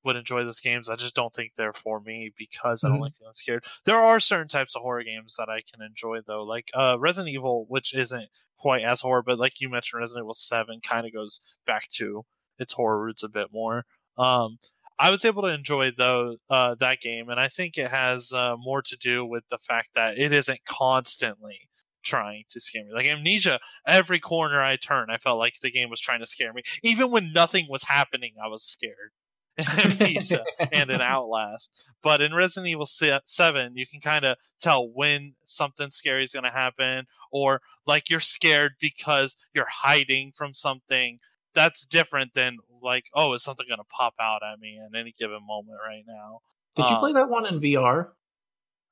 [0.07, 0.89] would enjoy those games.
[0.89, 3.01] I just don't think they're for me because I don't Mhm.
[3.01, 3.65] like being scared.
[3.85, 7.33] There are certain types of horror games that I can enjoy though, like uh, Resident
[7.33, 11.13] Evil, which isn't quite as horror, but like you mentioned, Resident Evil Seven kind of
[11.13, 12.25] goes back to
[12.57, 13.85] its horror roots a bit more.
[14.17, 14.57] Um,
[14.99, 18.55] I was able to enjoy though uh, that game, and I think it has uh,
[18.57, 21.69] more to do with the fact that it isn't constantly
[22.03, 22.93] trying to scare me.
[22.93, 26.53] Like Amnesia, every corner I turn, I felt like the game was trying to scare
[26.53, 26.63] me.
[26.81, 29.11] Even when nothing was happening, I was scared.
[29.83, 31.89] In Amnesia and an Outlast.
[32.03, 36.43] But in Resident Evil 7, you can kind of tell when something scary is going
[36.43, 41.19] to happen, or like you're scared because you're hiding from something.
[41.55, 45.15] That's different than like, oh, is something going to pop out at me at any
[45.17, 46.41] given moment right now?
[46.75, 48.09] Did you Uh, play that one in VR?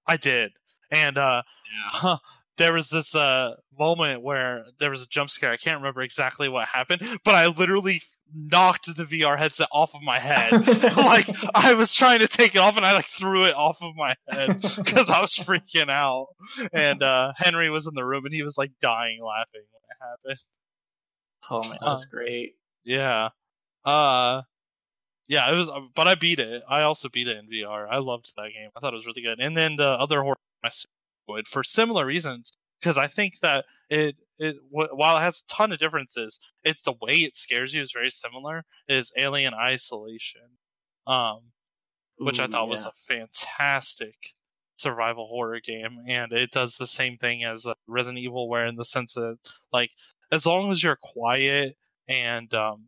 [0.07, 0.51] I did.
[0.89, 1.43] And uh
[2.57, 5.51] there was this uh moment where there was a jump scare.
[5.51, 8.01] I can't remember exactly what happened, but I literally
[8.33, 10.51] knocked the VR headset off of my head.
[10.97, 13.95] like I was trying to take it off and I like threw it off of
[13.95, 16.27] my head because I was freaking out.
[16.73, 19.97] And uh Henry was in the room and he was like dying laughing when it
[20.01, 20.43] happened.
[21.49, 22.55] Oh man, that's Um, great.
[22.83, 23.29] Yeah.
[23.83, 24.41] Uh
[25.27, 26.63] yeah, it was but I beat it.
[26.69, 27.87] I also beat it in VR.
[27.89, 28.69] I loved that game.
[28.75, 29.39] I thought it was really good.
[29.39, 30.37] And then the other horror
[31.28, 35.41] I enjoyed for similar reasons because I think that it it wh- while it has
[35.41, 38.63] a ton of differences, it's the way it scares you is very similar.
[38.88, 40.57] Is Alien Isolation,
[41.07, 41.51] um,
[42.21, 44.15] which I Ooh, thought was a fantastic
[44.78, 48.76] survival horror game, and it does the same thing as uh, Resident Evil, where in
[48.76, 49.38] the sense that
[49.71, 49.91] like
[50.32, 52.86] as long as you're quiet and um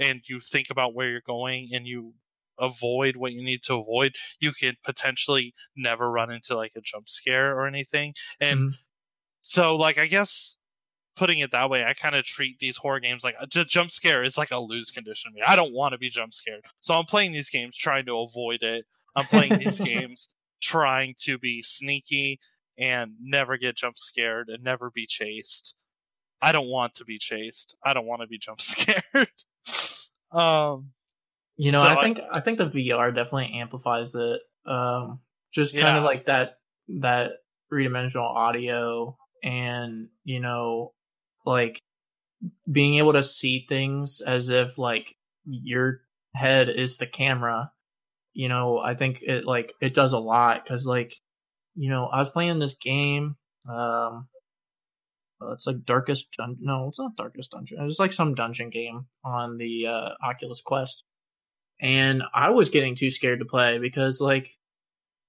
[0.00, 2.14] and you think about where you're going and you
[2.58, 7.08] avoid what you need to avoid, you could potentially never run into like a jump
[7.08, 8.14] scare or anything.
[8.40, 8.74] And Mhm.
[9.42, 10.56] so like I guess
[11.16, 14.24] putting it that way, I kind of treat these horror games like a jump scare
[14.24, 15.42] is like a lose condition to me.
[15.46, 16.64] I don't want to be jump scared.
[16.80, 18.86] So I'm playing these games trying to avoid it.
[19.16, 20.28] I'm playing these games
[20.62, 22.40] trying to be sneaky
[22.78, 25.74] and never get jump scared and never be chased.
[26.42, 27.76] I don't want to be chased.
[27.84, 29.28] I don't want to be jump scared.
[30.32, 30.92] um
[31.56, 34.40] You know, So I I- think I think the VR definitely amplifies it.
[34.66, 35.20] Um,
[35.52, 35.98] just kind Yeah.
[35.98, 36.58] of like that
[37.00, 37.32] that
[37.68, 40.92] three dimensional audio, and you know,
[41.46, 41.78] like
[42.70, 46.00] being able to see things as if like your
[46.34, 47.70] head is the camera.
[48.32, 51.14] You know, I think it like it does a lot because like
[51.76, 53.36] you know I was playing this game.
[53.68, 54.28] Um,
[55.40, 57.78] uh, it's like Darkest Dun- No, it's not Darkest Dungeon.
[57.82, 61.04] It's like some dungeon game on the uh, Oculus Quest,
[61.84, 64.50] and I was getting too scared to play because like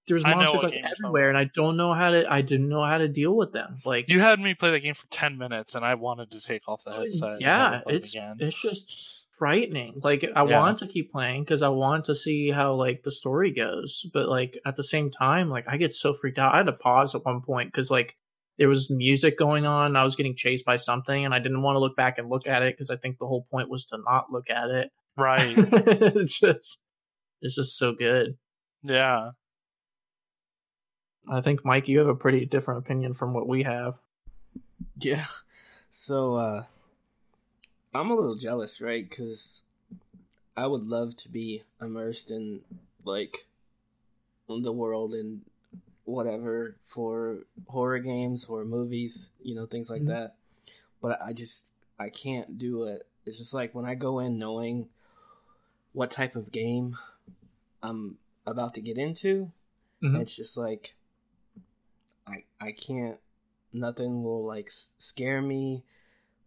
[0.08, 2.32] there's monsters like game you're talking everywhere, and I don't know how to.
[2.32, 3.80] I didn't know how to deal with them.
[3.86, 6.68] Like you had me play that game for 10 minutes and I wanted to take
[6.68, 7.42] off the headset.
[7.42, 8.38] yeah, it it's again.
[8.40, 10.00] it's just frightening.
[10.04, 10.60] Like I Yeah.
[10.60, 14.28] want to keep playing because I want to see how like the story goes, but
[14.30, 16.54] like at the same time, like I get so freaked out.
[16.54, 18.16] I had to pause at one point because like
[18.58, 19.96] there was music going on.
[19.96, 22.48] I was getting chased by something, and I didn't want to look back and look
[22.48, 24.92] at it because I think the whole point was to not look at it.
[25.18, 25.56] Right.
[25.58, 26.80] it's just
[27.42, 28.38] it's just so good.
[28.84, 29.32] yeah.
[31.28, 33.96] I think Mike, you have a pretty different opinion from what we have.
[35.00, 35.26] Yeah.
[35.90, 36.64] So uh
[37.94, 39.10] I'm a little jealous, right?
[39.10, 39.64] Cuz
[40.56, 42.62] I would love to be immersed in
[43.04, 43.48] like
[44.48, 45.42] the world and
[46.04, 50.08] whatever for horror games, horror movies, you know, things like Mhm.
[50.08, 50.36] that.
[51.02, 51.66] But I just
[51.98, 53.08] I can't do it.
[53.26, 54.90] It's just like when I go in knowing
[55.96, 56.98] what type of game
[57.82, 59.52] I'm about to get into,
[60.04, 60.20] Mhm.
[60.22, 60.96] it's just like
[62.28, 63.20] I I can't
[63.72, 65.84] nothing will like scare me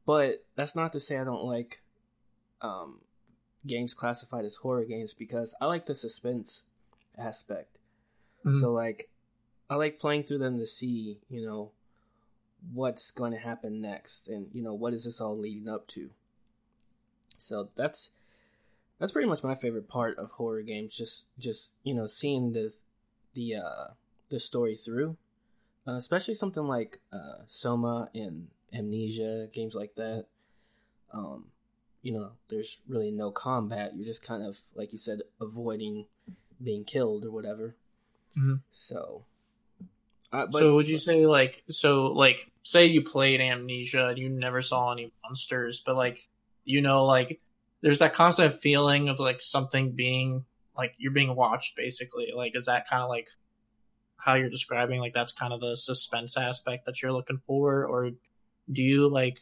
[0.06, 1.82] but that's not to say I don't like
[2.62, 3.00] um
[3.66, 6.64] games classified as horror games because I like the suspense
[7.16, 7.78] aspect
[8.44, 8.60] Mhm.
[8.60, 9.10] so like
[9.70, 11.72] I like playing through them to see you know
[12.72, 16.10] what's going to happen next and you know what is this all leading up to
[17.36, 18.12] so that's
[18.98, 22.72] that's pretty much my favorite part of horror games just just you know seeing the
[23.34, 23.86] the uh
[24.30, 25.16] the story through
[25.88, 30.26] uh, especially something like uh, Soma and Amnesia, games like that.
[31.12, 31.46] Um,
[32.02, 33.92] you know, there's really no combat.
[33.96, 36.04] You're just kind of, like you said, avoiding
[36.62, 37.74] being killed or whatever.
[38.36, 38.60] Mhm.
[38.70, 39.24] So,
[40.30, 44.28] uh, but, so would you say like so like say you played Amnesia and you
[44.28, 46.28] never saw any monsters, but like
[46.64, 47.40] you know like
[47.82, 50.44] there's that constant feeling of like something being
[50.76, 52.28] like you're being watched basically.
[52.34, 53.28] Like is that kind of like
[54.16, 57.84] how you're describing like that's kind of the suspense aspect that you're looking for?
[57.84, 58.10] Or
[58.70, 59.38] do you like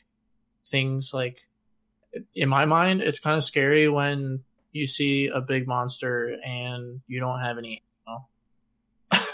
[0.66, 1.38] things like
[2.34, 4.40] in my mind it's kind of scary when
[4.72, 7.82] you see a big monster and you don't have any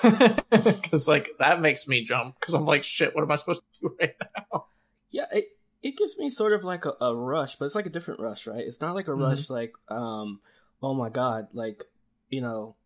[0.02, 3.88] because like that makes me jump because i'm like shit what am i supposed to
[3.88, 4.14] do right
[4.52, 4.66] now?
[5.12, 5.44] Yeah, it,
[5.82, 8.46] it gives me sort of like a, a rush, but it's like a different rush,
[8.46, 8.64] right?
[8.64, 9.20] It's not like a Mhm.
[9.22, 10.40] rush like, um,
[10.82, 11.84] oh my god, like
[12.30, 12.76] you know,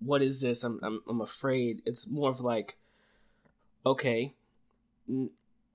[0.00, 0.62] what is this?
[0.64, 1.82] I'm I'm I'm afraid.
[1.86, 2.76] It's more of like,
[3.86, 4.34] okay,
[5.08, 5.30] n-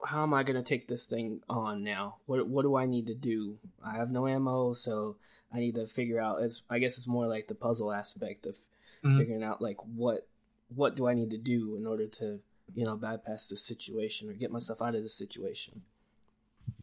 [0.05, 2.17] how am I gonna take this thing on now?
[2.25, 3.57] What what do I need to do?
[3.83, 5.17] I have no ammo, so
[5.53, 6.41] I need to figure out.
[6.43, 8.57] It's I guess it's more like the puzzle aspect of
[9.03, 9.17] Mhm.
[9.17, 10.27] figuring out like what
[10.75, 12.39] what do I need to do in order to
[12.75, 15.81] you know bypass this situation or get myself out of this situation.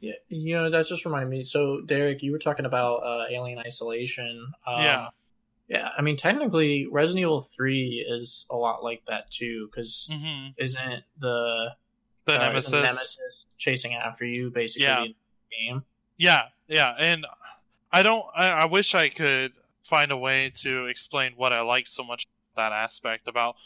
[0.01, 1.43] Yeah, you know that just reminded me.
[1.43, 4.53] So, Derek, you were talking about uh, Alien Isolation.
[4.66, 5.09] Um, Yeah.
[5.68, 5.91] yeah.
[5.97, 11.05] I mean, technically, Resident Evil Three is a lot like that too, because hmm isn't
[11.18, 11.70] the
[12.24, 12.72] The uh, nemesis.
[12.72, 15.03] Nemesis chasing after you basically Yeah.
[15.05, 15.14] in
[15.51, 15.84] the game?
[16.18, 17.26] Yeah, yeah, and
[17.93, 18.24] I don't.
[18.34, 19.53] I, I wish I could
[19.84, 22.26] find a way to explain what I like so much
[22.57, 23.57] that aspect about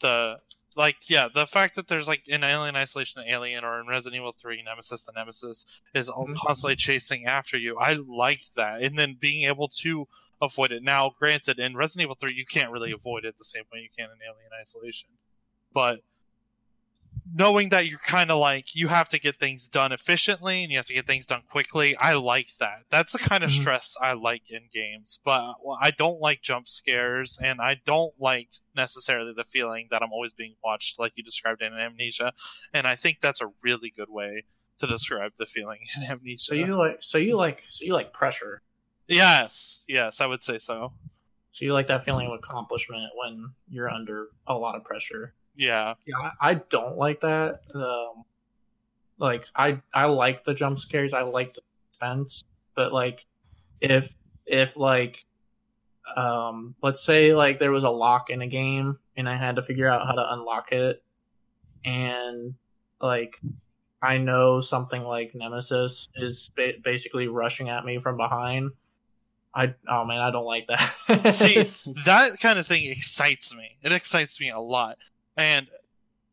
[0.00, 0.38] the
[0.78, 0.96] like.
[1.10, 4.34] Yeah, the fact that there's like in Alien Isolation, the alien, or in Resident Evil
[4.40, 6.36] Three, Nemesis, the Nemesis is all Mhm.
[6.36, 7.76] constantly chasing after you.
[7.76, 10.06] I liked that, and then being able to
[10.40, 10.82] avoid it.
[10.82, 13.90] Now, granted, in Resident Evil Three, you can't really avoid it the same way you
[13.94, 15.10] can in Alien Isolation,
[15.72, 16.00] but
[17.34, 20.78] knowing that you're kind of like you have to get things done efficiently and you
[20.78, 23.60] have to get things done quickly i like that that's the kind of Mhm.
[23.60, 28.14] stress i like in games but well, i don't like jump scares and i don't
[28.18, 32.32] like necessarily the feeling that i'm always being watched like you described in amnesia
[32.72, 34.44] and i think that's a really good way
[34.78, 38.12] to describe the feeling in amnesia So you like, so you like, so you like
[38.12, 38.62] pressure.
[39.06, 40.92] yes yes i would say so
[41.52, 45.34] So you like that feeling of accomplishment when you're under a lot of pressure.
[45.58, 47.60] Yeah Yeah, I, I don't like that.
[47.74, 48.24] Um,
[49.18, 51.12] like I I like the jump scares.
[51.12, 52.44] I like the suspense,
[52.74, 53.26] but like
[53.80, 54.14] if
[54.46, 55.26] if like
[56.16, 59.62] um let's say like there was a lock in a game and I had to
[59.62, 61.02] figure out how to unlock it,
[61.84, 62.54] and
[63.02, 63.40] like
[64.00, 68.70] I know something like Nemesis is ba- basically rushing at me from behind.
[69.52, 71.34] I oh man, I don't like that.
[71.34, 71.62] See,
[72.04, 73.76] that kind of thing excites me.
[73.82, 74.98] It excites me a lot.
[75.38, 75.68] And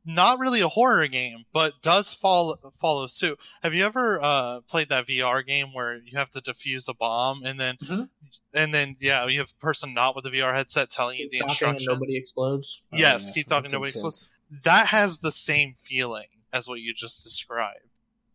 [0.07, 3.39] not really a horror game, but does follow follow suit.
[3.63, 7.43] Have you ever uh, played that VR game where you have to defuse a bomb
[7.43, 8.09] and then Mhm.
[8.53, 11.39] and then yeah, you have a person not with a VR headset telling you the
[11.39, 11.87] Talking and instructions.
[11.87, 12.81] nobody explodes.
[12.93, 14.29] Oh, Yes, yeah, keep talking, that's nobody intense.
[14.63, 17.79] That has the same feeling as what you just described.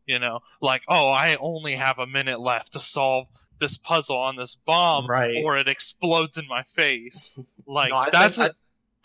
[0.06, 3.28] You know, like oh, I only have a minute left to solve
[3.60, 5.44] this puzzle on this bomb, Right.
[5.44, 7.32] or it explodes in my face.
[7.66, 8.54] Like No, that's think- I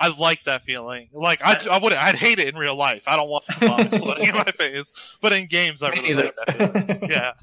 [0.10, 1.10] like that feeling.
[1.14, 3.04] Like I, I would I'd hate it in real life.
[3.08, 5.18] I don't want the bomb exploding in my face.
[5.22, 6.58] But in games, I really like that.
[6.58, 7.00] Feeling.
[7.10, 7.34] Yeah,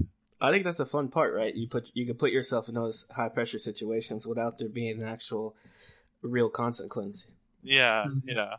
[0.41, 1.55] I think that's a fun part, right?
[1.55, 5.09] You put you can put yourself in those high pressure situations without there being an
[5.09, 5.55] actual
[6.21, 7.33] real consequence.
[7.63, 8.23] yeah, Mhm.
[8.27, 8.57] yeah,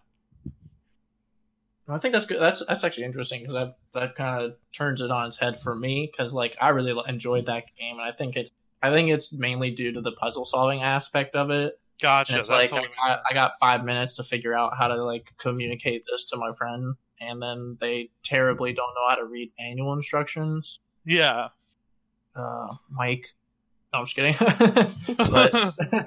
[1.87, 2.39] I think that's good.
[2.39, 5.75] That's that's actually interesting because that that kind of turns it on its head for
[5.75, 9.31] me because like I really enjoyed that game and I think it's I think it's
[9.33, 11.79] mainly due to the puzzle solving aspect of it.
[12.03, 12.33] Gotcha.
[12.33, 13.21] And it's like totally I, sense.
[13.31, 16.95] I got five minutes to figure out how to like communicate this to my friend,
[17.19, 20.79] and then they terribly don't know how to read manual instructions.
[21.05, 21.49] yeah.
[22.35, 23.27] Uh, Mike,
[23.93, 24.33] no, I'm just kidding.
[25.17, 25.53] but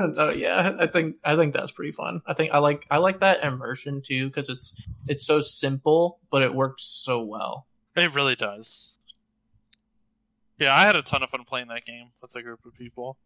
[0.16, 2.20] no, yeah, I think I think that's pretty fun.
[2.26, 4.74] I think I like I like that immersion too because it's
[5.06, 7.66] it's so simple, but it works so well.
[7.94, 8.94] it really does.
[10.58, 13.18] Yeah, I had a ton of fun playing that game with a group of people.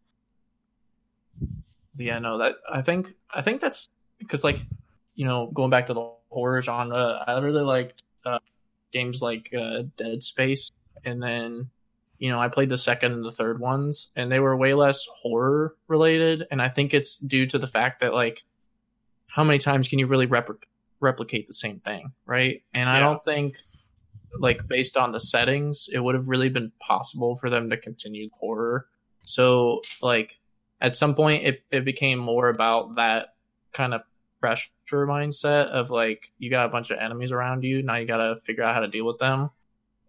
[1.95, 3.89] Yeah, no, that I think I think that's
[4.19, 4.59] because like
[5.15, 8.39] you know going back to the horror genre, I really liked uh,
[8.91, 10.71] games like uh, Dead Space,
[11.03, 11.69] and then
[12.17, 15.05] you know I played the second and the third ones, and they were way less
[15.21, 18.43] horror related, and I think it's due to the fact that like
[19.27, 20.63] how many times can you really repli-
[20.99, 22.63] replicate the same thing, right?
[22.73, 23.55] And I don't think
[24.39, 28.29] like based on the settings, it would have really been possible for them to continue
[28.33, 28.87] horror.
[29.25, 30.39] So like
[30.81, 33.27] at some point it, it became more about that
[33.71, 34.01] kind of
[34.39, 38.17] pressure mindset of like you got a bunch of enemies around you now you got
[38.17, 39.49] to figure out how to deal with them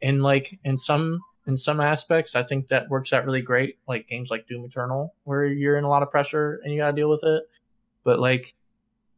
[0.01, 3.79] and like in some in some aspects, I think that works out really great.
[3.89, 6.95] Like games like Doom Eternal, where you're in a lot of pressure and you gotta
[6.95, 7.45] deal with it.
[8.05, 8.55] But like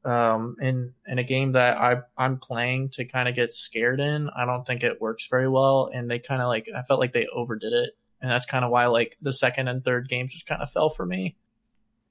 [0.04, 4.30] um, in in a game that I I'm playing to kind of get scared in,
[4.30, 5.90] I don't think it works very well.
[5.92, 8.70] And they kind of like I felt like they overdid it, and that's kind of
[8.70, 11.36] why like the second and third games just kind of fell for me.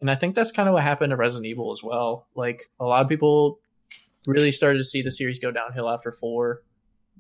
[0.04, 2.28] And I think that's kind of what happened to Resident Evil as well.
[2.36, 3.62] Like a lot of people
[4.28, 6.62] really started to see the series go downhill after four,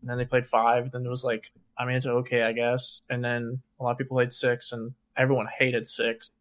[0.01, 0.91] and then they played five.
[0.91, 3.01] Then it was like, I mean, it's okay, I guess.
[3.09, 6.31] And then a lot of people played six, and everyone hated six.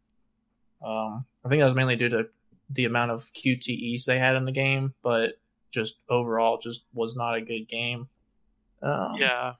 [0.85, 2.27] Um, I think that was mainly due to
[2.69, 5.39] the amount of QTEs they had in the game, but
[5.71, 8.09] just overall, just was not a good game.
[8.81, 9.53] Um, yeah.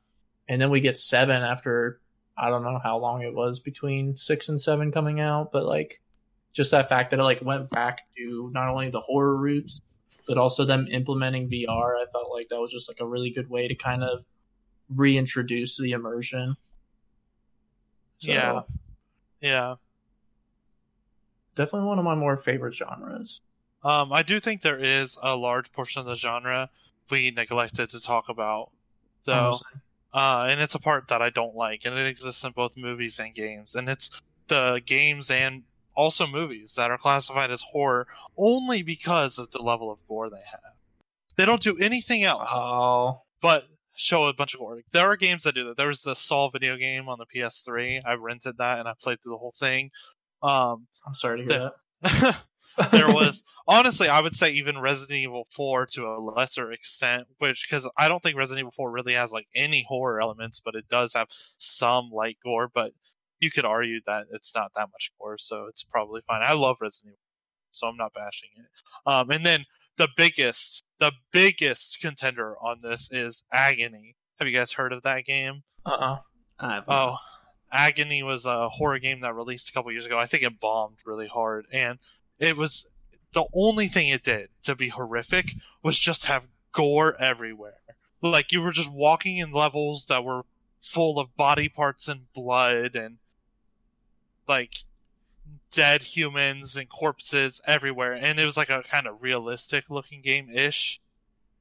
[0.49, 2.01] And then we get seven after
[2.37, 6.01] I don't know how long it was between six and seven coming out, but like
[6.53, 9.81] just that fact that it like went back to not only the horror roots,
[10.27, 11.95] but also them implementing VR.
[11.95, 14.25] I felt like that was just like a really good way to kind of
[14.89, 16.55] reintroduce the immersion.
[18.19, 18.61] So, yeah.
[19.41, 19.75] Yeah.
[21.55, 23.41] Definitely one of my more favorite genres.
[23.83, 26.69] Um, I do think there is a large portion of the genre
[27.09, 28.71] we neglected to talk about,
[29.25, 29.59] though.
[30.13, 33.19] Uh, and it's a part that I don't like, and it exists in both movies
[33.19, 33.75] and games.
[33.75, 35.63] And it's the games and
[35.95, 40.37] also movies that are classified as horror only because of the level of gore they
[40.37, 40.73] have.
[41.35, 43.65] They don't do anything else Oh, but
[43.95, 44.81] show a bunch of gore.
[44.91, 45.77] There are games that do that.
[45.77, 48.01] There was the Saw video game on the PS3.
[48.05, 49.91] I rented that and I played through the whole thing.
[50.41, 51.71] Um, I'm sorry to hear
[52.01, 52.43] that.
[52.91, 57.67] there was honestly i would say even resident evil 4 to a lesser extent which
[57.67, 60.87] because i don't think resident evil 4 really has like any horror elements but it
[60.89, 61.27] does have
[61.57, 62.91] some light gore but
[63.43, 66.77] you could argue that it's not that much gore so it's probably fine i love
[66.81, 67.19] resident evil
[67.71, 68.65] so i'm not bashing it
[69.05, 69.65] um and then
[69.97, 75.25] the biggest the biggest contender on this is agony have you guys heard of that
[75.25, 76.19] game Uh-uh.
[76.59, 77.17] I have Oh,
[77.71, 80.17] Agony was a horror game that released a couple years ago.
[80.17, 81.97] I think it bombed really hard, and
[82.39, 82.85] it was
[83.33, 87.73] the only thing it did to be horrific was just have gore everywhere.
[88.21, 90.43] Like you were just walking in levels that were
[90.83, 93.17] full of body parts and blood and
[94.47, 94.71] like
[95.71, 100.49] dead humans and corpses everywhere, and it was like a kind of realistic looking game
[100.49, 100.99] ish.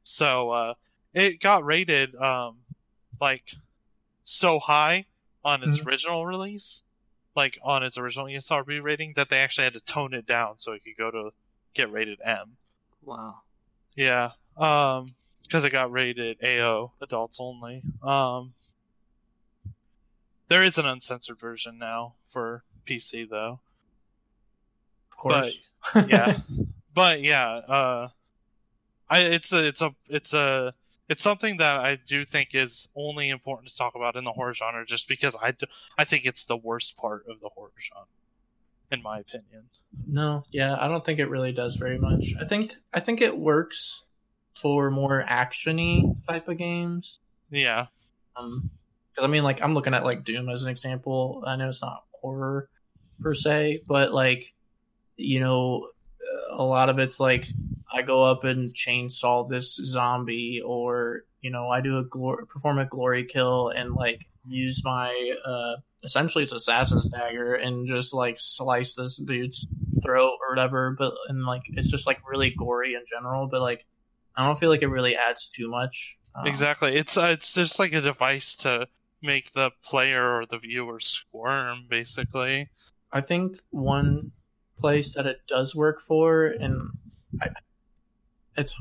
[0.05, 0.75] So uh,
[1.15, 2.59] it got rated um,
[3.21, 3.53] like
[4.25, 5.07] so high
[5.45, 5.87] on its Mhm.
[5.87, 6.83] original release,
[7.35, 10.73] like on its original ESRB rating, that they actually had to tone it down so
[10.73, 11.31] it could go to
[11.75, 12.57] get rated M.
[13.03, 13.43] wow.
[13.95, 17.83] Yeah, um, because it got rated AO, adults only.
[18.03, 18.55] Um,
[20.49, 23.61] there is an uncensored version now for PC though.
[25.11, 25.57] Of course.
[26.07, 26.39] yeah,
[26.95, 28.09] but yeah, uh,
[29.09, 30.75] I it's a it's a it's a
[31.09, 34.55] it's something that I do think is only important to talk about in the horror
[34.55, 35.67] genre, just because I do,
[35.99, 38.07] I think it's the worst part of the horror genre,
[38.91, 39.69] in my opinion.
[40.07, 42.35] No, yeah, I don't think it really does very much.
[42.41, 44.03] I think I think it works
[44.55, 47.19] for more actiony type of games.
[47.51, 47.87] Yeah,
[48.37, 48.71] Um,
[49.11, 51.45] because I mean, like I'm looking at like Doom as an example.
[51.47, 52.69] I know it's not horror
[53.21, 54.55] per se, but like
[55.17, 55.89] you know,
[56.51, 57.47] a lot of it's like
[57.93, 62.85] I go up and chainsaw this zombie, or you know, I do a perform a
[62.85, 68.95] glory kill and like use my uh essentially it's assassin's dagger and just like slice
[68.95, 69.67] this dude's
[70.03, 70.95] throat or whatever.
[70.99, 73.85] But and like it's just like really gory in general, but like
[74.37, 76.17] I don't feel like it really adds too much.
[76.35, 76.97] Um, exactly.
[76.97, 78.89] It's uh, it's just like a device to
[79.23, 82.69] make the player or the viewer squirm, basically.
[83.13, 84.33] I think one
[84.81, 86.91] place that it does work for, and
[87.41, 87.49] I,
[88.57, 88.75] it's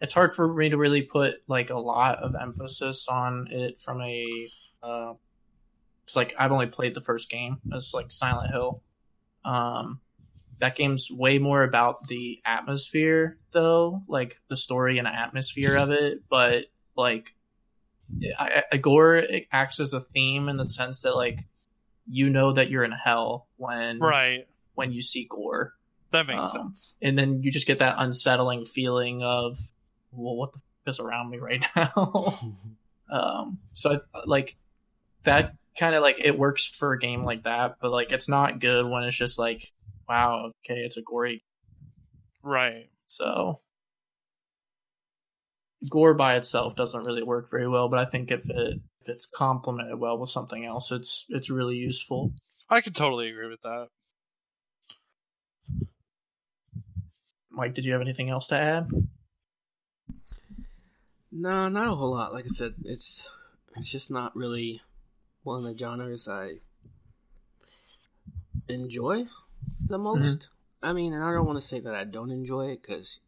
[0.00, 4.00] it's hard for me to really put like a lot of emphasis on it from
[4.00, 4.48] a.
[4.82, 5.14] Uh,
[6.04, 7.58] it's like I've only played the first game.
[7.72, 8.82] It's like Silent Hill.
[9.44, 10.00] Um,
[10.58, 16.22] that game's way more about the atmosphere, though, like the story and atmosphere of it.
[16.28, 17.34] But like,
[18.38, 21.40] I, I, gore it acts as a theme in the sense that like
[22.06, 24.46] you know that you're in hell when Right.
[24.74, 25.72] when you see gore,
[26.10, 26.94] That makes Um, sense.
[27.00, 29.56] and then you just get that unsettling feeling of,
[30.10, 32.54] well, what the f- is around me right now?
[33.10, 34.56] um, so I, like
[35.24, 38.58] that kind of like it works for a game like that, but like it's not
[38.60, 39.72] good when it's just like,
[40.08, 41.44] wow, okay, it's a gory.
[42.42, 42.90] Right.
[43.06, 43.60] So
[45.88, 49.26] gore by itself doesn't really work very well, but I think if it if it's
[49.26, 52.32] complemented well with something else, it's it's really useful.
[52.68, 53.88] I can totally agree with that.
[57.50, 58.88] Mike, did you have anything else to add?
[61.30, 62.32] No, not a whole lot.
[62.32, 63.30] Like I said, it's
[63.76, 64.80] it's just not really
[65.42, 66.60] one of the genres I
[68.68, 69.26] enjoy
[69.80, 70.20] the mm-hmm.
[70.20, 70.50] most.
[70.82, 73.20] I mean, and I don't want to say that I don't enjoy it because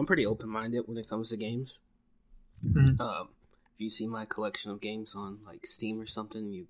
[0.00, 1.78] I'm pretty open minded when it comes to games.
[2.64, 2.98] Mhm.
[2.98, 3.28] Um,
[3.74, 6.66] if you see my collection of games on like Steam or something, you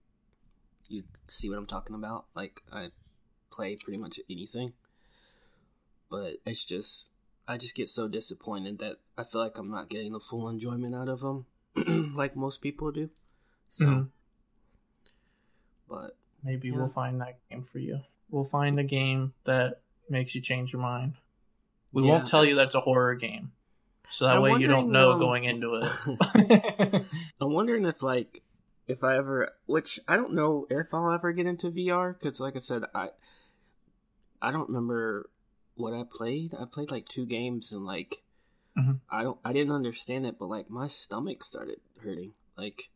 [0.89, 2.27] you see what I'm talking about.
[2.35, 2.91] Like I
[3.51, 4.73] play pretty much anything,
[6.09, 7.13] but it's just
[7.47, 10.95] I just get so disappointed that I feel like I'm not getting the full enjoyment
[10.95, 11.47] out of them,
[12.15, 13.11] like most people do.
[13.69, 14.11] So, Mhm.
[15.89, 16.77] but Maybe Yeah.
[16.79, 18.01] we'll find that game for you.
[18.31, 21.17] We'll find the game that makes you change your mind.
[21.93, 22.09] We Yeah.
[22.11, 23.53] won't tell you that it's a horror game.
[24.11, 27.05] So that I'm way you don't know um, going into it.
[27.41, 28.43] I'm wondering if like
[28.89, 32.57] if I ever, which I don't know if I'll ever get into VR because, like
[32.57, 33.11] I said, I
[34.43, 35.31] I don't remember
[35.77, 36.55] what I played.
[36.59, 38.23] I played like two games and like
[38.77, 39.01] Mhm.
[39.11, 42.33] I don't I didn't understand it, but like my stomach started hurting.
[42.57, 42.91] Like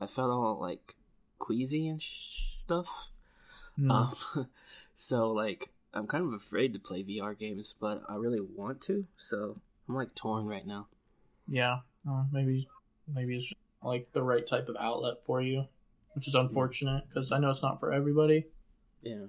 [0.00, 0.96] I felt all like
[1.38, 3.10] queasy and sh- stuff.
[3.76, 3.90] Hmm.
[3.90, 4.14] Um,
[4.94, 9.06] so like I'm kind of afraid to play VR games, but I really want to.
[9.16, 10.88] So I'm like torn right now.
[11.48, 11.78] yeah.
[12.06, 12.68] Oh, maybe
[13.14, 13.52] maybe it's
[13.82, 15.66] like the right type of outlet for you,
[16.14, 18.44] which is unfortunate because I know it's not for everybody.
[19.02, 19.26] Yeah.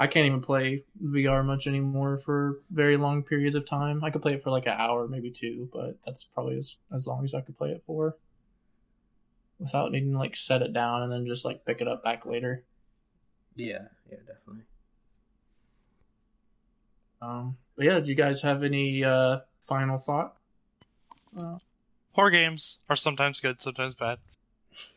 [0.00, 4.02] I can't even play VR much anymore for very long periods of time.
[4.04, 7.06] I could play it for like an hour, maybe two, but that's probably as, as
[7.06, 8.16] long as I could play it for.
[9.58, 12.24] Without needing to like set it down and then just like pick it up back
[12.26, 12.64] later.
[13.56, 13.88] Yeah.
[14.08, 14.18] Yeah.
[14.26, 14.62] Definitely.
[17.20, 20.36] Um but yeah, do you guys have any uh final thought?
[21.36, 21.58] Uh,
[22.12, 24.18] Horror games are sometimes good, sometimes bad.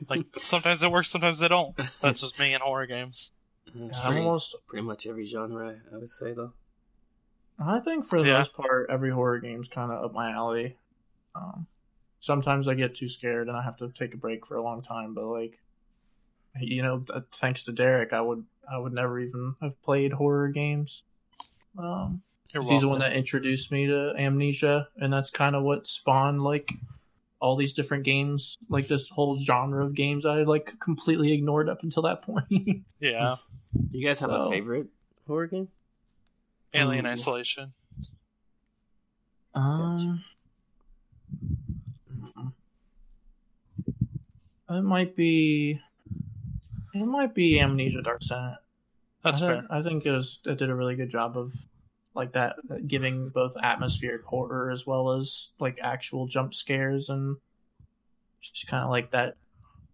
[0.10, 1.76] Like sometimes it works, sometimes they don't.
[2.02, 3.32] That's just me in horror games.
[3.68, 6.54] It's pretty, almost pretty much every genre, I would say, though.
[7.60, 8.40] I think for the Yeah.
[8.40, 10.78] most part, every horror game's kind of up my alley.
[11.36, 11.68] Um,
[12.20, 14.82] sometimes I get too scared and I have to take a break for a long
[14.82, 15.14] time.
[15.14, 15.60] But like,
[16.60, 21.04] you know, thanks to Derek, I would I would never even have played horror games.
[21.78, 22.22] Um,
[22.54, 26.44] You're he's the one that introduced me to Amnesia, and that's kind of what spawned
[26.44, 26.74] like
[27.40, 31.84] all these different games, like this whole genre of games I like completely ignored up
[31.84, 32.84] until that point.
[33.00, 33.36] Yeah.
[33.92, 34.88] You guys have a favorite
[35.28, 35.68] horror game?
[36.74, 37.10] Alien Ooh.
[37.10, 37.72] Isolation.
[39.54, 40.24] Um,
[44.70, 45.80] it might be.
[46.94, 48.56] It might be Amnesia Dark Descent.
[49.24, 49.60] That's I fair.
[49.60, 50.40] think, I think it was.
[50.46, 51.54] It did a really good job of,
[52.16, 57.38] like that, that giving both atmospheric horror as well as like actual jump scares and
[58.42, 59.36] just kind of like that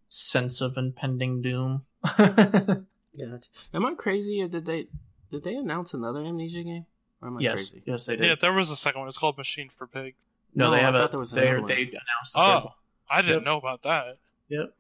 [0.10, 1.84] sense of impending doom.
[3.14, 3.38] Yeah.
[3.74, 4.86] Am I crazy or did they
[5.32, 6.86] did they announce another Amnesia game?
[7.20, 7.82] Or am I yes, crazy?
[7.84, 8.26] yes, they did.
[8.28, 9.08] Yeah, there was a second one.
[9.08, 10.14] It's called Machine for Pig.
[10.54, 11.08] no, No, they I have a.
[11.10, 11.68] there was they another one.
[11.68, 12.34] they announced.
[12.36, 12.64] a third oh, one.
[12.68, 12.74] Oh,
[13.10, 13.44] I didn't Yep.
[13.46, 14.18] know about that.
[14.50, 14.74] Yep.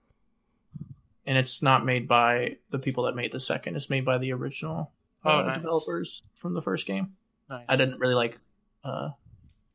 [1.27, 3.75] And it's not made by the people that made the second.
[3.75, 4.91] It's made by the original
[5.25, 5.61] Oh, uh, nice.
[5.61, 7.11] developers from the first game.
[7.49, 7.65] Nice.
[7.67, 8.39] I didn't really like
[8.83, 9.09] uh,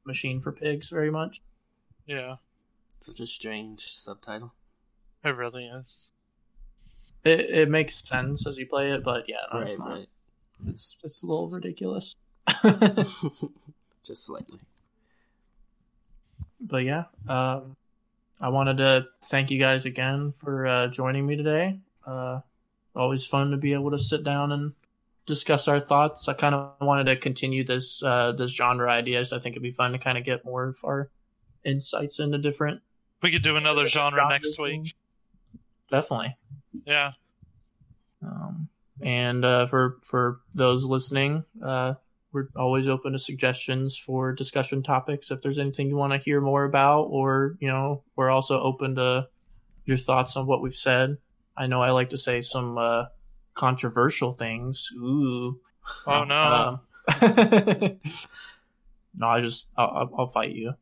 [0.05, 1.41] Machine for Pigs very much.
[2.07, 2.37] Yeah,
[3.01, 4.55] Such a strange subtitle.
[5.25, 6.11] it really is.
[7.25, 9.89] It, it makes sense as you play it, but yeah, no, it's not.
[9.91, 10.09] right.
[10.69, 12.17] It's it's a little ridiculous.
[14.03, 14.59] Just slightly.
[16.61, 17.77] but yeah, um,
[18.41, 21.79] I wanted to thank you guys again for uh, joining me today.
[22.07, 22.41] Uh,
[22.95, 24.73] always fun to be able to sit down and
[25.27, 26.29] discuss our thoughts.
[26.29, 29.33] I kind of wanted to continue this uh, this genre ideas.
[29.33, 31.11] I think it'd be fun to kind of get more of our
[31.65, 32.81] insights into different.
[33.23, 34.95] We could do another genre next week.
[35.91, 36.37] Definitely.
[36.87, 37.13] Yeah.
[38.25, 38.69] Um,
[39.01, 41.95] and uh, for for those listening, uh,
[42.33, 45.31] we're always open to suggestions for discussion topics.
[45.31, 48.95] If there's anything you want to hear more about, or you know, we're also open
[48.97, 49.29] to
[49.85, 51.19] your thoughts on what we've said.
[51.57, 53.05] I know I like to say some uh,
[53.55, 54.89] controversial things.
[54.97, 55.61] Ooh.
[56.07, 56.81] Oh no.
[57.21, 57.21] Um,
[59.15, 60.75] no, I just I'll, I'll- fight you.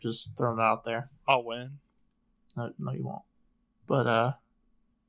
[0.00, 1.10] Just throwing it out there.
[1.28, 1.78] I'll win.
[2.56, 3.22] No, no, you won't.
[3.86, 4.32] But uh,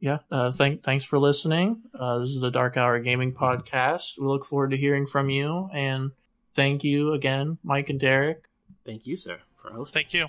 [0.03, 0.17] yeah.
[0.29, 1.81] Uh, thank thanks for listening.
[1.97, 4.19] Uh, this is the Dark Hour Gaming Podcast.
[4.19, 6.11] We look forward to hearing from you, and
[6.55, 8.43] thank you again, Mike and Derek.
[8.83, 10.03] Thank you, sir, for hosting.
[10.03, 10.27] Thank you.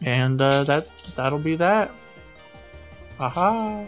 [0.00, 1.90] And uh, that that'll be that.
[3.20, 3.84] Aha.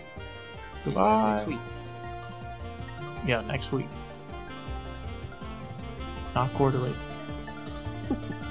[0.74, 1.30] See you guys Goodbye.
[1.30, 1.58] next week.
[3.26, 3.88] Yeah, next week.
[6.34, 6.92] Not quarterly.